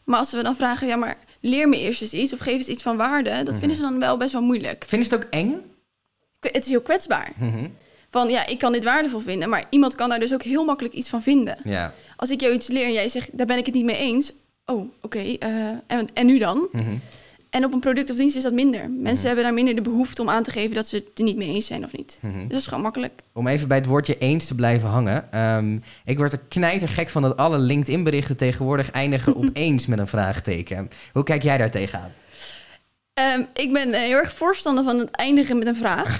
Maar 0.04 0.20
als 0.20 0.32
we 0.32 0.44
dan 0.44 0.56
vragen, 0.56 0.88
ja, 0.88 0.96
maar 0.96 1.18
leer 1.40 1.70
me 1.70 1.78
eerst 1.78 2.02
eens 2.02 2.14
iets 2.14 2.34
of 2.34 2.40
geef 2.40 2.54
eens 2.58 2.68
iets 2.68 2.84
van 2.84 2.98
waarde. 2.98 3.30
Dat 3.30 3.48
Mhm. 3.48 3.58
vinden 3.60 3.76
ze 3.78 3.82
dan 3.84 4.00
wel 4.00 4.18
best 4.18 4.32
wel 4.34 4.42
moeilijk. 4.42 4.86
Vind 4.88 5.06
je 5.06 5.10
het 5.16 5.24
ook 5.26 5.32
eng? 5.32 5.56
Het 6.40 6.64
is 6.64 6.70
heel 6.70 6.82
kwetsbaar. 6.82 7.32
Mhm. 7.38 7.68
Van 8.10 8.30
ja, 8.30 8.48
ik 8.48 8.58
kan 8.58 8.72
dit 8.74 8.84
waardevol 8.84 9.20
vinden, 9.20 9.50
maar 9.50 9.66
iemand 9.70 9.96
kan 9.96 10.10
daar 10.10 10.20
dus 10.20 10.34
ook 10.34 10.44
heel 10.44 10.66
makkelijk 10.66 10.94
iets 10.96 11.10
van 11.10 11.22
vinden. 11.22 11.58
Ja. 11.64 11.94
Als 12.16 12.30
ik 12.30 12.42
jou 12.42 12.54
iets 12.54 12.68
leer 12.68 12.86
en 12.86 12.94
jij 12.94 13.08
zegt, 13.08 13.38
daar 13.38 13.46
ben 13.46 13.58
ik 13.58 13.66
het 13.66 13.76
niet 13.76 13.86
mee 13.86 13.98
eens. 13.98 14.34
Oh, 14.66 14.92
oké. 15.02 15.20
eh, 15.40 15.50
en, 15.88 16.08
en 16.14 16.26
nu 16.26 16.38
dan? 16.38 16.68
En 17.52 17.66
op 17.66 17.74
een 17.74 17.80
product 17.80 18.10
of 18.12 18.18
dienst 18.18 18.36
is 18.36 18.44
dat 18.44 18.54
minder. 18.54 18.82
Mensen 18.90 19.14
Mhm. 19.18 19.26
hebben 19.26 19.44
daar 19.44 19.54
minder 19.54 19.76
de 19.76 19.82
behoefte 19.82 20.22
om 20.22 20.30
aan 20.30 20.44
te 20.44 20.52
geven 20.52 20.76
dat 20.76 20.88
ze 20.88 20.96
het 20.96 21.06
er 21.18 21.24
niet 21.24 21.36
mee 21.38 21.48
eens 21.48 21.68
zijn 21.68 21.84
of 21.84 21.98
niet. 21.98 22.20
Mhm. 22.22 22.38
Dus 22.40 22.48
dat 22.48 22.58
is 22.60 22.68
gewoon 22.68 22.84
makkelijk. 22.84 23.22
Om 23.34 23.48
even 23.48 23.68
bij 23.68 23.78
het 23.78 23.86
woordje 23.86 24.18
eens 24.18 24.46
te 24.46 24.56
blijven 24.56 24.90
hangen. 24.90 25.32
Ehm, 25.32 25.78
ik 26.06 26.18
word 26.18 26.32
er 26.32 26.40
knijtergek 26.50 27.10
van 27.10 27.22
dat 27.22 27.38
alle 27.38 27.58
LinkedIn-berichten 27.60 28.38
tegenwoordig 28.38 28.92
eindigen 28.92 29.36
op 29.36 29.50
eens 29.54 29.86
met 29.86 30.00
een 30.00 30.08
vraagteken. 30.08 30.90
Hoe 31.14 31.24
kijk 31.24 31.44
jij 31.44 31.58
daar 31.58 31.72
tegenaan? 31.72 32.12
Ehm, 33.22 33.42
ik 33.54 33.74
ben 33.74 33.94
eh, 33.94 34.02
heel 34.02 34.18
erg 34.18 34.34
voorstander 34.34 34.84
van 34.84 34.98
het 35.00 35.12
eindigen 35.12 35.58
met 35.58 35.68
een 35.68 35.76
vraag. 35.76 36.20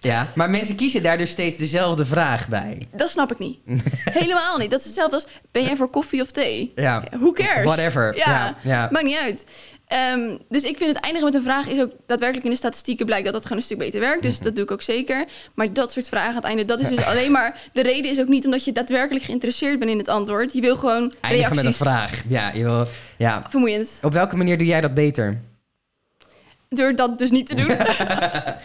Ja, 0.00 0.26
maar 0.34 0.50
mensen 0.50 0.76
kiezen 0.76 1.02
daar 1.02 1.18
dus 1.18 1.30
steeds 1.30 1.56
dezelfde 1.56 2.06
vraag 2.06 2.48
bij. 2.48 2.86
Dat 2.96 3.08
snap 3.10 3.30
ik 3.32 3.38
niet. 3.38 3.60
Helemaal 4.20 4.58
niet. 4.58 4.70
Dat 4.70 4.78
is 4.80 4.84
hetzelfde 4.86 5.14
als, 5.14 5.26
ben 5.50 5.62
jij 5.62 5.76
voor 5.76 5.90
koffie 5.90 6.22
of 6.22 6.30
thee? 6.30 6.72
Ja, 6.74 7.02
Who 7.10 7.32
cares? 7.32 7.64
whatever. 7.64 8.16
Ja, 8.16 8.24
Ja, 8.26 8.56
ja. 8.62 8.88
maakt 8.90 9.04
niet 9.04 9.18
uit. 9.18 9.44
Ehm, 9.86 10.36
dus 10.48 10.62
ik 10.62 10.76
vind 10.76 10.94
het 10.94 11.04
eindigen 11.04 11.26
met 11.28 11.34
een 11.36 11.42
vraag 11.42 11.66
is 11.68 11.80
ook 11.80 11.92
daadwerkelijk 12.06 12.44
in 12.46 12.50
de 12.52 12.56
statistieken 12.56 13.06
blijkt 13.06 13.24
dat 13.24 13.32
dat 13.32 13.42
gewoon 13.42 13.58
een 13.58 13.64
stuk 13.64 13.78
beter 13.78 14.00
werkt. 14.00 14.22
Dus 14.22 14.34
Mhm. 14.34 14.44
dat 14.44 14.54
doe 14.54 14.64
ik 14.64 14.70
ook 14.70 14.82
zeker. 14.82 15.24
Maar 15.54 15.72
dat 15.72 15.92
soort 15.92 16.08
vragen 16.08 16.28
aan 16.30 16.34
het 16.36 16.44
einde, 16.44 16.64
dat 16.64 16.80
is 16.80 16.88
dus 16.88 17.04
alleen 17.10 17.32
maar... 17.32 17.56
De 17.72 17.82
reden 17.82 18.10
is 18.10 18.20
ook 18.20 18.28
niet 18.28 18.44
omdat 18.44 18.64
je 18.64 18.72
daadwerkelijk 18.72 19.24
geïnteresseerd 19.24 19.78
bent 19.78 19.90
in 19.90 19.98
het 19.98 20.08
antwoord. 20.08 20.52
Je 20.52 20.60
wil 20.60 20.76
gewoon 20.76 21.00
Eindigen 21.20 21.28
reacties. 21.30 21.56
met 21.56 21.64
een 21.64 21.72
vraag. 21.72 22.22
Ja, 22.28 22.50
je 22.54 22.62
wil, 22.64 22.86
ja. 23.18 23.46
Vermoeiend. 23.48 23.98
Op 24.02 24.12
welke 24.12 24.36
manier 24.36 24.58
doe 24.58 24.66
jij 24.66 24.80
dat 24.80 24.94
beter? 24.94 25.40
Door 26.74 26.94
dat 26.94 27.18
dus 27.18 27.30
niet 27.30 27.46
te 27.46 27.54
doen. 27.54 27.66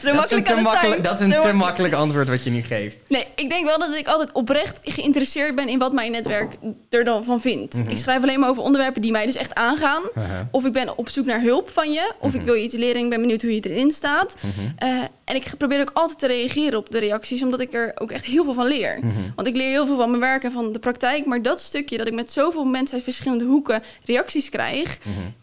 Zo 0.02 0.14
dat 0.14 0.32
is 0.32 0.48
een 0.50 0.62
makkelijk 0.62 0.78
zijn. 0.82 1.02
dat 1.02 1.20
is 1.20 1.26
een 1.26 1.32
Zo 1.34 1.42
te 1.42 1.54
makkelijk. 1.54 1.94
antwoord 1.94 2.28
wat 2.28 2.44
je 2.44 2.50
nu 2.50 2.62
geeft. 2.62 2.98
Nee, 3.08 3.26
ik 3.36 3.50
denk 3.50 3.66
wel 3.66 3.80
dat 3.80 3.94
ik 3.96 4.08
altijd 4.08 4.32
oprecht 4.32 4.80
geïnteresseerd 4.84 5.56
ben 5.56 5.68
in 5.68 5.80
wat 5.80 5.94
mijn 5.94 6.12
netwerk 6.12 6.58
er 6.90 7.04
dan 7.04 7.24
van 7.24 7.42
vindt. 7.42 7.74
Mhm. 7.74 7.90
Ik 7.90 7.98
schrijf 7.98 8.22
alleen 8.22 8.40
maar 8.40 8.50
over 8.50 8.64
onderwerpen 8.64 9.02
die 9.02 9.12
mij 9.12 9.26
dus 9.26 9.36
echt 9.36 9.54
aangaan. 9.56 10.02
Of 10.52 10.66
ik 10.66 10.74
ben 10.74 10.98
op 10.98 11.10
zoek 11.10 11.26
naar 11.26 11.42
hulp 11.42 11.70
van 11.70 11.92
je. 11.92 12.12
Of 12.20 12.30
ik 12.34 12.36
Mhm. 12.36 12.46
wil 12.46 12.54
je 12.54 12.64
iets 12.64 12.74
leren 12.76 12.96
en 12.96 13.04
ik 13.04 13.10
ben 13.10 13.20
benieuwd 13.22 13.42
hoe 13.42 13.56
je 13.56 13.62
erin 13.70 13.92
staat. 13.92 14.36
Mhm. 14.42 14.50
Eh, 14.78 14.90
en 15.26 15.36
ik 15.36 15.54
probeer 15.58 15.80
ook 15.80 15.92
altijd 15.94 16.20
te 16.20 16.28
reageren 16.28 16.80
op 16.80 16.90
de 16.92 17.00
reacties, 17.00 17.44
omdat 17.44 17.60
ik 17.60 17.74
er 17.74 17.92
ook 17.96 18.12
echt 18.12 18.26
heel 18.26 18.44
veel 18.44 18.54
van 18.54 18.68
leer. 18.68 19.00
Want 19.36 19.48
ik 19.48 19.56
leer 19.56 19.70
heel 19.70 19.86
veel 19.86 19.98
van 19.98 20.10
mijn 20.10 20.22
werk 20.22 20.44
en 20.44 20.52
van 20.52 20.72
de 20.72 20.80
praktijk. 20.80 21.26
Maar 21.26 21.42
dat 21.42 21.60
stukje 21.62 21.98
dat 21.98 22.08
ik 22.08 22.14
met 22.14 22.32
zoveel 22.32 22.66
mensen 22.66 22.96
uit 22.96 23.04
verschillende 23.04 23.44
hoeken 23.44 23.84
reacties 24.06 24.50
krijg, 24.50 24.98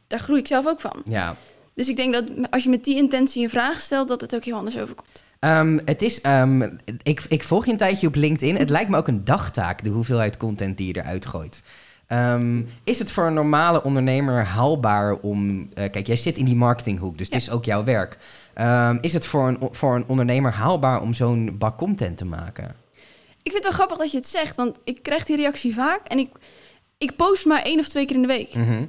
daar 0.07 0.19
groei 0.21 0.41
ik 0.41 0.47
zelf 0.47 0.67
ook 0.67 0.81
van. 0.81 1.03
Ja. 1.05 1.37
Dus 1.75 1.89
ik 1.89 1.97
denk 1.97 2.13
dat 2.13 2.25
als 2.51 2.63
je 2.63 2.71
met 2.71 2.85
die 2.85 2.97
intentie 2.97 3.43
een 3.43 3.51
vraag 3.51 3.81
stelt, 3.81 4.09
dat 4.09 4.21
het 4.21 4.35
ook 4.35 4.45
heel 4.45 4.57
anders 4.57 4.79
overkomt. 4.79 5.23
Ehm, 5.39 5.79
het 5.85 6.03
is, 6.03 6.21
ehm, 6.21 6.63
ik, 7.03 7.25
ik 7.29 7.43
volg 7.43 7.65
je 7.65 7.71
een 7.71 7.77
tijdje 7.77 8.07
op 8.07 8.15
LinkedIn. 8.15 8.57
Het 8.57 8.71
lijkt 8.71 8.91
me 8.91 8.97
ook 8.97 9.09
een 9.09 9.25
dagtaak, 9.25 9.85
de 9.85 9.91
hoeveelheid 9.91 10.37
content 10.37 10.77
die 10.77 10.87
je 10.87 11.01
eruit 11.01 11.27
gooit. 11.27 11.63
Ehm, 12.07 12.63
is 12.85 12.99
het 12.99 13.11
voor 13.11 13.27
een 13.27 13.35
normale 13.35 13.83
ondernemer 13.83 14.45
haalbaar 14.45 15.15
om... 15.15 15.69
eh, 15.75 15.91
kijk, 15.91 16.07
jij 16.07 16.17
zit 16.17 16.39
in 16.39 16.45
die 16.45 16.57
marketinghoek, 16.57 17.19
dus 17.19 17.27
het 17.27 17.37
is 17.37 17.51
ook 17.51 17.65
jouw 17.65 17.85
werk. 17.85 18.19
Is 19.01 19.13
het 19.13 19.27
voor 19.27 19.49
een, 19.49 19.59
voor 19.71 19.95
een 19.97 20.05
ondernemer 20.07 20.53
haalbaar 20.53 21.01
om 21.01 21.15
zo'n 21.15 21.55
bak 21.59 21.79
content 21.79 22.19
te 22.19 22.25
maken? 22.25 22.75
Ik 23.43 23.51
vind 23.53 23.55
het 23.55 23.63
wel 23.63 23.73
grappig 23.73 23.99
dat 23.99 24.11
je 24.11 24.17
het 24.17 24.27
zegt, 24.27 24.57
want 24.57 24.79
ik 24.85 25.03
krijg 25.03 25.25
die 25.25 25.37
reactie 25.37 25.75
vaak 25.75 26.07
en 26.07 26.19
ik, 26.19 26.29
ik 26.99 27.17
post 27.17 27.47
maar 27.47 27.63
één 27.63 27.79
of 27.79 27.89
twee 27.89 28.05
keer 28.07 28.17
in 28.17 28.23
de 28.23 28.29
week. 28.29 28.55
Mhm, 28.55 28.85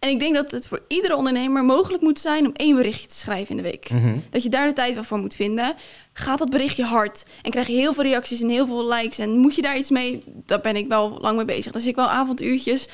En 0.00 0.08
ik 0.08 0.18
denk 0.18 0.34
dat 0.34 0.50
het 0.50 0.66
voor 0.66 0.82
iedere 0.88 1.16
ondernemer 1.16 1.64
mogelijk 1.64 2.02
moet 2.02 2.18
zijn 2.18 2.46
om 2.46 2.52
één 2.56 2.76
berichtje 2.76 3.06
te 3.06 3.16
schrijven 3.16 3.50
in 3.50 3.62
de 3.62 3.70
week. 3.70 3.90
mhm. 3.90 4.18
Dat 4.30 4.42
je 4.42 4.48
daar 4.48 4.68
de 4.68 4.74
tijd 4.74 4.94
wel 4.94 5.04
voor 5.04 5.18
moet 5.18 5.34
vinden. 5.34 5.74
Gaat 6.12 6.38
dat 6.38 6.50
berichtje 6.50 6.84
hard 6.84 7.24
en 7.42 7.50
krijg 7.50 7.66
je 7.66 7.72
heel 7.72 7.94
veel 7.94 8.02
reacties 8.02 8.40
en 8.40 8.48
heel 8.48 8.66
veel 8.66 8.88
likes 8.88 9.18
en 9.18 9.30
moet 9.30 9.54
je 9.54 9.62
daar 9.62 9.78
iets 9.78 9.90
mee? 9.90 10.22
Daar 10.26 10.60
ben 10.60 10.76
ik 10.76 10.88
wel 10.88 11.18
lang 11.20 11.36
mee 11.36 11.44
bezig. 11.44 11.72
Dan 11.72 11.80
zit 11.80 11.90
ik 11.90 11.96
wel 11.96 12.08
avonduurtjes 12.08 12.88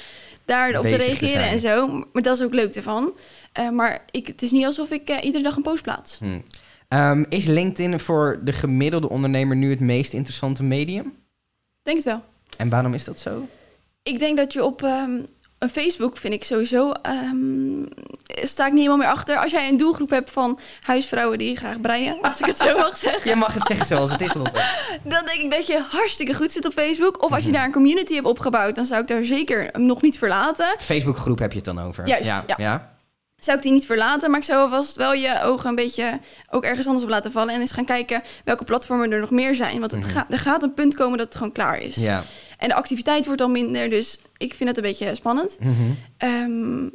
daarop 0.44 0.86
te 0.86 0.96
reageren 0.96 1.48
en 1.48 1.58
zo. 1.58 1.86
Maar 1.88 2.22
dat 2.22 2.36
is 2.36 2.42
ook 2.42 2.54
leuk 2.54 2.74
ervan. 2.74 3.16
Eh, 3.52 3.70
maar 3.70 4.04
ik, 4.10 4.26
het 4.26 4.42
is 4.42 4.50
niet 4.50 4.64
alsof 4.64 4.90
ik 4.90 5.08
eh, 5.08 5.24
iedere 5.24 5.44
dag 5.44 5.56
een 5.56 5.62
post 5.62 5.82
plaats. 5.82 6.18
Hm. 6.18 6.40
Ehm, 6.88 7.24
is 7.28 7.44
LinkedIn 7.44 8.00
voor 8.00 8.40
de 8.44 8.52
gemiddelde 8.52 9.08
ondernemer 9.08 9.56
nu 9.56 9.70
het 9.70 9.80
meest 9.80 10.12
interessante 10.12 10.62
medium? 10.62 11.12
Denk 11.82 11.96
het 11.96 12.06
wel. 12.06 12.22
En 12.56 12.68
waarom 12.68 12.94
is 12.94 13.04
dat 13.04 13.20
zo? 13.20 13.46
Ik 14.02 14.18
denk 14.18 14.36
dat 14.36 14.52
je 14.52 14.64
op 14.64 14.82
ehm, 14.82 15.20
een 15.58 15.68
Facebook 15.68 16.16
vind 16.16 16.34
ik 16.34 16.44
sowieso 16.44 16.92
ehm, 17.02 17.84
sta 18.24 18.66
ik 18.66 18.72
niet 18.72 18.84
helemaal 18.84 19.06
meer 19.06 19.14
achter. 19.14 19.36
Als 19.36 19.50
jij 19.50 19.68
een 19.68 19.76
doelgroep 19.76 20.10
hebt 20.10 20.30
van 20.30 20.58
huisvrouwen 20.80 21.38
die 21.38 21.56
graag 21.56 21.80
breien, 21.80 22.16
als 22.22 22.40
ik 22.40 22.46
het 22.46 22.58
zo 22.58 22.76
mag 22.78 22.96
zeggen, 22.96 23.30
Je 23.30 23.36
mag 23.36 23.54
het 23.54 23.66
zeggen 23.66 23.86
zoals 23.86 24.10
het 24.10 24.20
is, 24.20 24.34
Lotte. 24.34 24.62
dan 25.02 25.24
denk 25.24 25.40
ik 25.40 25.50
dat 25.50 25.66
je 25.66 25.82
hartstikke 25.90 26.34
goed 26.34 26.52
zit 26.52 26.64
op 26.66 26.72
Facebook. 26.72 27.22
Of 27.22 27.30
als 27.32 27.38
Mhm. 27.42 27.46
je 27.46 27.56
daar 27.56 27.64
een 27.66 27.72
community 27.72 28.14
hebt 28.14 28.26
opgebouwd, 28.26 28.74
dan 28.74 28.84
zou 28.84 29.00
ik 29.00 29.08
daar 29.08 29.24
zeker 29.24 29.70
nog 29.80 30.02
niet 30.02 30.18
verlaten. 30.18 30.76
Facebookgroep 30.80 31.38
heb 31.38 31.50
je 31.50 31.56
het 31.56 31.66
dan 31.66 31.80
over. 31.80 32.06
Juist, 32.06 32.24
ja. 32.24 32.42
ja. 32.46 32.54
ja. 32.58 32.94
Zou 33.38 33.56
ik 33.56 33.62
die 33.62 33.72
niet 33.72 33.86
verlaten, 33.86 34.30
maar 34.30 34.38
ik 34.38 34.44
zou 34.44 34.60
alvast 34.62 34.96
wel 34.96 35.12
je 35.14 35.40
ogen 35.42 35.68
een 35.68 35.74
beetje 35.74 36.20
ook 36.50 36.64
ergens 36.64 36.86
anders 36.86 37.04
op 37.04 37.10
laten 37.10 37.32
vallen. 37.32 37.54
En 37.54 37.60
eens 37.60 37.72
gaan 37.72 37.84
kijken 37.84 38.22
welke 38.44 38.64
platformen 38.64 39.12
er 39.12 39.20
nog 39.20 39.30
meer 39.30 39.54
zijn. 39.54 39.78
Want 39.80 39.90
het 39.90 40.00
Mhm. 40.00 40.10
gaat, 40.10 40.26
er 40.32 40.38
gaat 40.38 40.62
een 40.62 40.74
punt 40.74 40.94
komen 40.94 41.18
dat 41.18 41.26
het 41.26 41.36
gewoon 41.36 41.52
klaar 41.52 41.78
is. 41.80 41.94
Ja. 41.94 42.24
En 42.58 42.68
de 42.68 42.74
activiteit 42.74 43.24
wordt 43.24 43.40
dan 43.40 43.52
minder, 43.52 43.90
dus 43.90 44.18
ik 44.36 44.54
vind 44.54 44.68
het 44.68 44.78
een 44.78 44.84
beetje 44.84 45.14
spannend. 45.14 45.58
Ehm, 46.18 46.88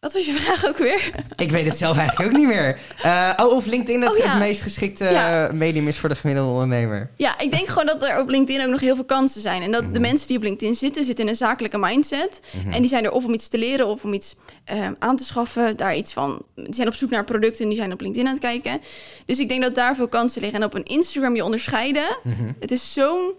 wat 0.00 0.12
was 0.12 0.24
je 0.26 0.32
vraag 0.32 0.66
ook 0.66 0.78
weer? 0.78 1.10
Ik 1.36 1.50
weet 1.50 1.66
het 1.66 1.76
zelf 1.76 1.96
eigenlijk 1.96 2.30
ook 2.30 2.36
niet 2.36 2.46
meer. 2.48 2.78
Eh, 3.02 3.30
oh, 3.36 3.52
of 3.52 3.66
LinkedIn 3.66 4.02
het, 4.02 4.10
Oh, 4.12 4.16
ja. 4.18 4.28
het 4.30 4.38
meest 4.38 4.62
geschikte 4.62 5.04
Ja. 5.04 5.50
medium 5.54 5.88
is 5.88 5.98
voor 5.98 6.08
de 6.08 6.14
gemiddelde 6.14 6.52
ondernemer. 6.52 7.10
Ja, 7.16 7.38
ik 7.38 7.50
denk 7.50 7.66
gewoon 7.68 7.86
dat 7.86 8.02
er 8.02 8.20
op 8.20 8.28
LinkedIn 8.28 8.64
ook 8.64 8.70
nog 8.70 8.80
heel 8.80 8.94
veel 8.94 9.04
kansen 9.04 9.40
zijn. 9.40 9.62
En 9.62 9.70
dat 9.72 9.80
de 9.82 9.88
Mhm. 9.88 10.00
mensen 10.00 10.28
die 10.28 10.36
op 10.36 10.42
LinkedIn 10.42 10.74
zitten, 10.74 11.04
zitten 11.04 11.24
in 11.24 11.30
een 11.30 11.36
zakelijke 11.36 11.78
mindset. 11.78 12.40
Mhm. 12.62 12.72
En 12.72 12.80
die 12.80 12.90
zijn 12.90 13.04
er 13.04 13.10
of 13.12 13.24
om 13.24 13.32
iets 13.32 13.48
te 13.48 13.58
leren 13.58 13.86
of 13.86 14.04
om 14.04 14.12
iets 14.12 14.36
ehm, 14.64 14.92
aan 14.98 15.16
te 15.16 15.24
schaffen. 15.24 15.76
Daar 15.76 15.96
iets 15.96 16.12
van. 16.12 16.42
Die 16.54 16.74
zijn 16.74 16.88
op 16.88 16.94
zoek 16.94 17.10
naar 17.10 17.24
producten 17.24 17.62
en 17.62 17.68
die 17.68 17.78
zijn 17.78 17.92
op 17.92 18.00
LinkedIn 18.00 18.26
aan 18.26 18.32
het 18.34 18.42
kijken. 18.42 18.80
Dus 19.26 19.38
ik 19.38 19.48
denk 19.48 19.62
dat 19.62 19.74
daar 19.74 19.96
veel 19.96 20.08
kansen 20.08 20.40
liggen. 20.40 20.60
En 20.60 20.66
op 20.66 20.74
een 20.74 20.84
Instagram 20.84 21.34
je 21.36 21.44
onderscheiden. 21.44 22.16
Mhm. 22.22 22.52
Het 22.60 22.70
is 22.70 22.92
zo'n 22.92 23.32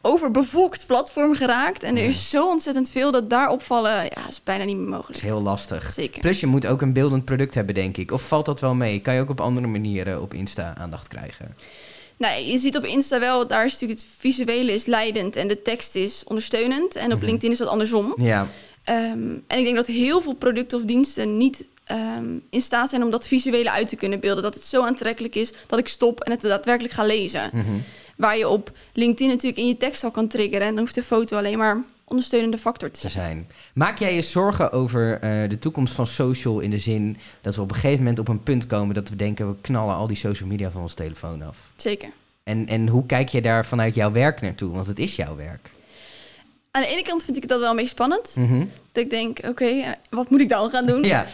overbevolkt 0.00 0.86
platform 0.86 1.34
geraakt. 1.34 1.82
En 1.82 1.96
er 1.96 2.04
is 2.04 2.30
zo 2.30 2.48
ontzettend 2.48 2.90
veel 2.90 3.10
dat 3.10 3.30
daar 3.30 3.50
opvallen, 3.50 3.92
ja, 3.92 4.28
is 4.28 4.42
bijna 4.44 4.64
niet 4.64 4.76
meer 4.76 4.84
Dat 4.84 4.92
is 4.92 4.96
mogelijk. 4.96 5.22
heel 5.22 5.42
lastig. 5.42 5.90
Zeker. 5.90 6.20
Plus 6.20 6.40
je 6.40 6.46
moet 6.46 6.66
ook 6.66 6.82
een 6.82 6.92
beeldend 6.92 7.24
product 7.24 7.54
hebben, 7.54 7.74
denk 7.74 7.96
ik. 7.96 8.12
Of 8.12 8.28
valt 8.28 8.46
dat 8.46 8.60
wel 8.60 8.74
mee? 8.74 9.00
Kan 9.00 9.14
je 9.14 9.20
ook 9.20 9.30
op 9.30 9.40
andere 9.40 9.66
manieren 9.66 10.22
op 10.22 10.34
Insta 10.34 10.74
aandacht 10.78 11.08
krijgen? 11.08 11.54
Nou, 12.16 12.40
je 12.42 12.58
ziet 12.58 12.76
op 12.76 12.84
Insta 12.84 13.18
wel, 13.20 13.46
daar 13.46 13.64
is 13.64 13.72
natuurlijk 13.72 14.00
het 14.00 14.08
visuele 14.18 14.72
is 14.72 14.86
leidend 14.86 15.36
en 15.36 15.48
de 15.48 15.62
tekst 15.62 15.94
is 15.94 16.24
ondersteunend. 16.26 16.96
En 16.96 17.12
op 17.12 17.16
Mhm. 17.18 17.24
LinkedIn 17.26 17.50
is 17.50 17.58
dat 17.58 17.68
andersom. 17.68 18.14
Ja. 18.16 18.46
Ehm, 18.84 18.98
en 19.46 19.58
ik 19.58 19.64
denk 19.64 19.76
dat 19.76 19.86
heel 19.86 20.20
veel 20.20 20.34
producten 20.34 20.78
of 20.78 20.84
diensten 20.84 21.36
niet 21.36 21.68
ehm, 21.88 22.36
in 22.50 22.60
staat 22.60 22.90
zijn 22.90 23.02
om 23.02 23.10
dat 23.10 23.26
visuele 23.26 23.70
uit 23.70 23.88
te 23.88 23.96
kunnen 23.96 24.20
beelden. 24.20 24.42
Dat 24.42 24.54
het 24.54 24.64
zo 24.64 24.82
aantrekkelijk 24.82 25.34
is 25.34 25.52
dat 25.66 25.78
ik 25.78 25.88
stop 25.88 26.20
en 26.20 26.30
het 26.30 26.40
daadwerkelijk 26.40 26.94
ga 26.94 27.04
lezen. 27.04 27.50
Mhm. 27.52 27.76
Waar 28.16 28.36
je 28.36 28.48
op 28.48 28.72
LinkedIn 28.92 29.28
natuurlijk 29.28 29.58
in 29.58 29.66
je 29.66 29.76
tekst 29.76 30.04
al 30.04 30.10
kan 30.10 30.28
triggeren. 30.28 30.66
En 30.66 30.72
dan 30.72 30.78
hoeft 30.78 30.94
de 30.94 31.02
foto 31.02 31.36
alleen 31.36 31.58
maar 31.58 31.84
ondersteunende 32.04 32.58
factor 32.58 32.90
te 32.90 33.08
zijn. 33.08 33.48
Maak 33.74 33.98
jij 33.98 34.14
je 34.14 34.22
zorgen 34.22 34.72
over 34.72 35.20
eh, 35.20 35.48
de 35.48 35.58
toekomst 35.58 35.94
van 35.94 36.06
social 36.06 36.60
in 36.60 36.70
de 36.70 36.78
zin 36.78 37.16
dat 37.40 37.54
we 37.54 37.60
op 37.60 37.68
een 37.68 37.74
gegeven 37.74 37.98
moment 37.98 38.18
op 38.18 38.28
een 38.28 38.42
punt 38.42 38.66
komen 38.66 38.94
dat 38.94 39.08
we 39.08 39.16
denken 39.16 39.48
we 39.48 39.54
knallen 39.60 39.94
al 39.94 40.06
die 40.06 40.16
social 40.16 40.48
media 40.48 40.70
van 40.70 40.82
ons 40.82 40.94
telefoon 40.94 41.42
af? 41.42 41.56
Zeker. 41.76 42.08
En, 42.42 42.66
en 42.66 42.88
hoe 42.88 43.06
kijk 43.06 43.28
je 43.28 43.42
daar 43.42 43.66
vanuit 43.66 43.94
jouw 43.94 44.12
werk 44.12 44.40
naartoe? 44.40 44.72
Want 44.72 44.86
het 44.86 44.98
is 44.98 45.16
jouw 45.16 45.36
werk. 45.36 45.70
Aan 46.70 46.82
de 46.82 46.88
ene 46.88 47.02
kant 47.02 47.24
vind 47.24 47.36
ik 47.36 47.48
dat 47.48 47.60
wel 47.60 47.70
een 47.70 47.76
beetje 47.76 47.90
spannend. 47.90 48.32
Mhm. 48.36 48.58
Dat 48.92 49.04
ik 49.04 49.10
denk, 49.10 49.38
oké, 49.48 49.64
eh, 49.64 49.88
wat 50.10 50.30
moet 50.30 50.40
ik 50.40 50.48
dan 50.48 50.70
gaan 50.70 50.86
doen? 50.86 51.02
Ja, 51.02 51.24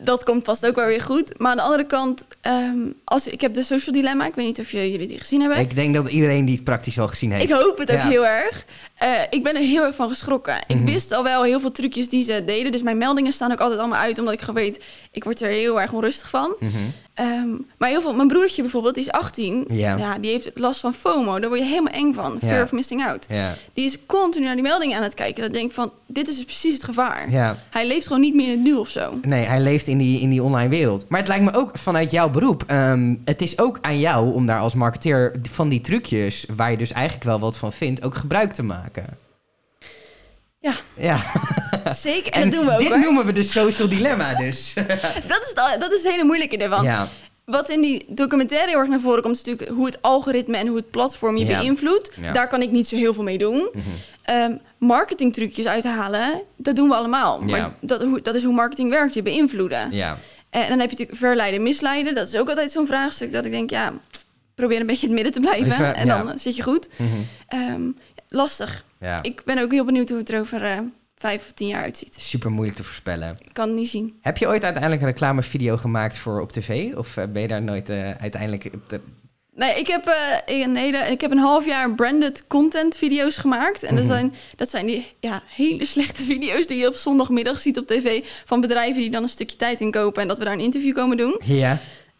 Dat 0.00 0.24
komt 0.24 0.44
vast 0.44 0.66
ook 0.66 0.74
wel 0.74 0.86
weer 0.86 1.00
goed. 1.00 1.38
Maar 1.38 1.50
aan 1.50 1.56
de 1.56 1.62
andere 1.62 1.86
kant, 1.86 2.26
ehm, 2.40 2.78
als, 3.04 3.26
ik 3.26 3.40
heb 3.40 3.54
de 3.54 3.62
Social 3.62 3.94
Dilemma. 3.94 4.26
Ik 4.26 4.34
weet 4.34 4.46
niet 4.46 4.58
of 4.58 4.70
jullie 4.70 5.06
die 5.06 5.18
gezien 5.18 5.40
hebben. 5.40 5.58
ik 5.58 5.74
denk 5.74 5.94
dat 5.94 6.08
iedereen 6.08 6.44
die 6.44 6.54
het 6.54 6.64
praktisch 6.64 6.96
wel 6.96 7.08
gezien 7.08 7.30
heeft. 7.32 7.44
Ik 7.44 7.50
hoop 7.50 7.78
het 7.78 7.90
ook 7.90 7.96
Ja. 7.96 8.08
heel 8.08 8.26
erg. 8.26 8.64
Eh, 8.94 9.08
ik 9.30 9.42
ben 9.42 9.54
er 9.54 9.60
heel 9.62 9.84
erg 9.84 9.94
van 9.94 10.08
geschrokken. 10.08 10.58
Ik 10.66 10.76
Mhm. 10.76 10.84
wist 10.84 11.12
al 11.12 11.22
wel 11.22 11.42
heel 11.42 11.60
veel 11.60 11.72
trucjes 11.72 12.08
die 12.08 12.24
ze 12.24 12.42
deden. 12.46 12.72
Dus 12.72 12.82
mijn 12.82 12.98
meldingen 12.98 13.32
staan 13.32 13.52
ook 13.52 13.60
altijd 13.60 13.80
allemaal 13.80 14.00
uit. 14.00 14.18
Omdat 14.18 14.34
ik 14.34 14.40
gewoon 14.40 14.62
weet, 14.62 14.84
ik 15.12 15.24
word 15.24 15.40
er 15.40 15.48
heel 15.48 15.80
erg 15.80 15.92
onrustig 15.92 16.28
van. 16.28 16.54
Mhm. 16.60 16.72
Ehm, 17.16 17.48
maar 17.78 17.88
heel 17.88 18.00
veel, 18.00 18.14
mijn 18.14 18.28
broertje 18.28 18.62
bijvoorbeeld, 18.62 18.94
die 18.94 19.04
is 19.04 19.10
18. 19.10 19.64
Ja. 19.68 20.18
die 20.18 20.30
heeft 20.30 20.50
last 20.54 20.80
van 20.80 20.94
FOMO. 20.94 21.38
Daar 21.38 21.48
word 21.48 21.60
je 21.60 21.66
helemaal 21.66 21.92
eng 21.92 22.12
van. 22.12 22.38
Fear 22.44 22.62
of 22.62 22.72
missing 22.72 23.04
out. 23.06 23.26
Ja. 23.28 23.54
Die 23.72 23.84
is 23.84 23.98
continu 24.06 24.44
naar 24.44 24.54
die 24.54 24.62
meldingen 24.62 24.96
aan 24.96 25.02
het 25.02 25.14
kijken. 25.14 25.42
Dat 25.42 25.52
denk 25.52 25.66
ik 25.66 25.72
van, 25.72 25.92
dit 26.06 26.28
is 26.28 26.34
dus 26.34 26.44
precies 26.44 26.74
het 26.74 26.84
gevaar. 26.84 27.30
ja. 27.30 27.58
Hij 27.70 27.86
leeft 27.86 28.06
gewoon 28.06 28.22
niet 28.22 28.34
meer 28.34 28.44
in 28.44 28.50
het 28.50 28.60
nu 28.60 28.74
of 28.74 28.88
zo. 28.88 29.12
Nee, 29.22 29.44
hij 29.44 29.60
leeft 29.60 29.86
in 29.86 29.98
die, 29.98 30.20
in 30.20 30.30
die 30.30 30.42
online 30.42 30.68
wereld. 30.68 31.04
Maar 31.08 31.18
het 31.18 31.28
lijkt 31.28 31.44
me 31.44 31.54
ook 31.54 31.78
vanuit 31.78 32.10
jouw 32.10 32.30
beroep. 32.30 32.64
ehm, 32.66 33.14
het 33.24 33.42
is 33.42 33.58
ook 33.58 33.78
aan 33.80 33.98
jou 33.98 34.34
om 34.34 34.46
daar 34.46 34.60
als 34.60 34.74
marketeer 34.74 35.34
van 35.50 35.68
die 35.68 35.80
trucjes, 35.80 36.46
waar 36.56 36.70
je 36.70 36.76
dus 36.76 36.92
eigenlijk 36.92 37.24
wel 37.24 37.38
wat 37.38 37.56
van 37.56 37.72
vindt, 37.72 38.02
ook 38.04 38.14
gebruik 38.14 38.52
te 38.52 38.62
maken. 38.62 39.06
Ja. 40.66 40.74
Ja. 40.94 41.92
Zeker, 41.92 42.32
en, 42.32 42.42
dat 42.42 42.52
doen 42.52 42.66
we 42.66 42.72
ook 42.72 42.78
dit 42.78 42.88
hoor. 42.88 42.98
noemen 42.98 43.26
we 43.26 43.32
de 43.32 43.42
social 43.42 43.88
dilemma 43.88 44.34
dus. 44.34 44.72
Dat 45.32 45.40
is, 45.42 45.52
het, 45.54 45.80
dat 45.80 45.92
is 45.92 46.02
het 46.02 46.12
hele 46.12 46.24
moeilijke 46.24 46.56
ervan. 46.56 46.84
ja. 46.84 47.08
Wat 47.44 47.68
in 47.70 47.80
die 47.80 48.04
documentaire 48.08 48.68
heel 48.70 48.78
erg 48.78 48.88
naar 48.88 49.00
voren 49.00 49.22
komt, 49.22 49.36
is 49.36 49.44
natuurlijk 49.44 49.76
hoe 49.76 49.86
het 49.86 50.02
algoritme 50.02 50.56
en 50.56 50.66
hoe 50.66 50.76
het 50.76 50.90
platform 50.90 51.36
je 51.36 51.46
Ja. 51.46 51.58
beïnvloedt. 51.58 52.10
Ja. 52.20 52.32
Daar 52.32 52.48
kan 52.48 52.62
ik 52.62 52.70
niet 52.70 52.88
zo 52.88 52.96
heel 52.96 53.14
veel 53.14 53.22
mee 53.22 53.38
doen. 53.38 53.68
Mhm. 53.72 53.82
Ehm, 54.22 54.54
marketingtrucjes 54.78 55.66
uithalen, 55.66 56.42
dat 56.56 56.76
doen 56.76 56.88
we 56.88 56.94
allemaal. 56.94 57.40
Maar 57.42 57.74
dat, 57.80 58.02
hoe, 58.02 58.20
dat 58.22 58.34
is 58.34 58.44
hoe 58.44 58.54
marketing 58.54 58.90
werkt, 58.90 59.14
je 59.14 59.22
beïnvloeden. 59.22 59.90
Ja. 59.92 60.16
En 60.50 60.60
dan 60.68 60.78
heb 60.78 60.90
je 60.90 60.96
natuurlijk 60.96 61.18
verleiden, 61.18 61.62
misleiden. 61.62 62.14
Dat 62.14 62.28
is 62.28 62.36
ook 62.36 62.48
altijd 62.48 62.70
zo'n 62.70 62.86
vraagstuk 62.86 63.32
dat 63.32 63.44
ik 63.44 63.52
denk, 63.52 63.70
ja, 63.70 63.92
probeer 64.54 64.80
een 64.80 64.86
beetje 64.86 65.06
in 65.08 65.14
het 65.14 65.22
midden 65.22 65.42
te 65.42 65.48
blijven. 65.48 65.94
En 65.94 66.08
dan 66.08 66.38
zit 66.38 66.56
je 66.56 66.62
goed. 66.62 66.88
Mhm. 66.96 67.08
Ehm, 67.48 67.82
lastig. 68.28 68.84
Ja. 69.06 69.22
Ik 69.22 69.42
ben 69.44 69.58
ook 69.58 69.72
heel 69.72 69.84
benieuwd 69.84 70.08
hoe 70.08 70.18
het 70.18 70.30
er 70.32 70.40
over 70.40 70.64
eh, 70.64 70.78
vijf 71.16 71.44
of 71.46 71.52
tien 71.52 71.68
jaar 71.68 71.82
uitziet. 71.82 72.16
Super 72.20 72.50
moeilijk 72.50 72.76
te 72.76 72.84
voorspellen. 72.84 73.36
Ik 73.44 73.52
kan 73.52 73.68
het 73.68 73.76
niet 73.76 73.88
zien. 73.88 74.18
Heb 74.20 74.36
je 74.36 74.46
ooit 74.46 74.64
uiteindelijk 74.64 75.02
een 75.02 75.08
reclamevideo 75.08 75.76
gemaakt 75.76 76.16
voor 76.16 76.40
op 76.40 76.52
tv? 76.52 76.94
Of 76.94 77.16
eh, 77.16 77.24
ben 77.32 77.42
je 77.42 77.48
daar 77.48 77.62
nooit 77.62 77.88
eh, 77.88 78.10
uiteindelijk... 78.10 78.70
Nee, 79.54 79.78
ik 79.78 79.86
heb, 79.86 80.16
een 80.46 80.76
hele, 80.76 80.98
ik 80.98 81.20
heb 81.20 81.30
een 81.30 81.38
half 81.38 81.66
jaar 81.66 81.94
branded 81.94 82.44
content 82.46 82.96
video's 82.96 83.36
gemaakt. 83.36 83.82
En 83.82 83.94
dat, 83.94 84.04
Mhm. 84.04 84.12
zijn, 84.12 84.34
dat 84.56 84.70
zijn 84.70 84.86
die 84.86 85.06
ja, 85.20 85.42
hele 85.54 85.84
slechte 85.84 86.22
video's 86.22 86.66
die 86.66 86.78
je 86.78 86.86
op 86.86 86.94
zondagmiddag 86.94 87.58
ziet 87.58 87.78
op 87.78 87.86
tv... 87.86 88.24
van 88.44 88.60
bedrijven 88.60 89.00
die 89.00 89.10
dan 89.10 89.22
een 89.22 89.28
stukje 89.28 89.56
tijd 89.56 89.80
inkopen... 89.80 90.22
en 90.22 90.28
dat 90.28 90.38
we 90.38 90.44
daar 90.44 90.52
een 90.52 90.60
interview 90.60 90.94
komen 90.94 91.16
doen. 91.16 91.40
Ja, 91.44 91.78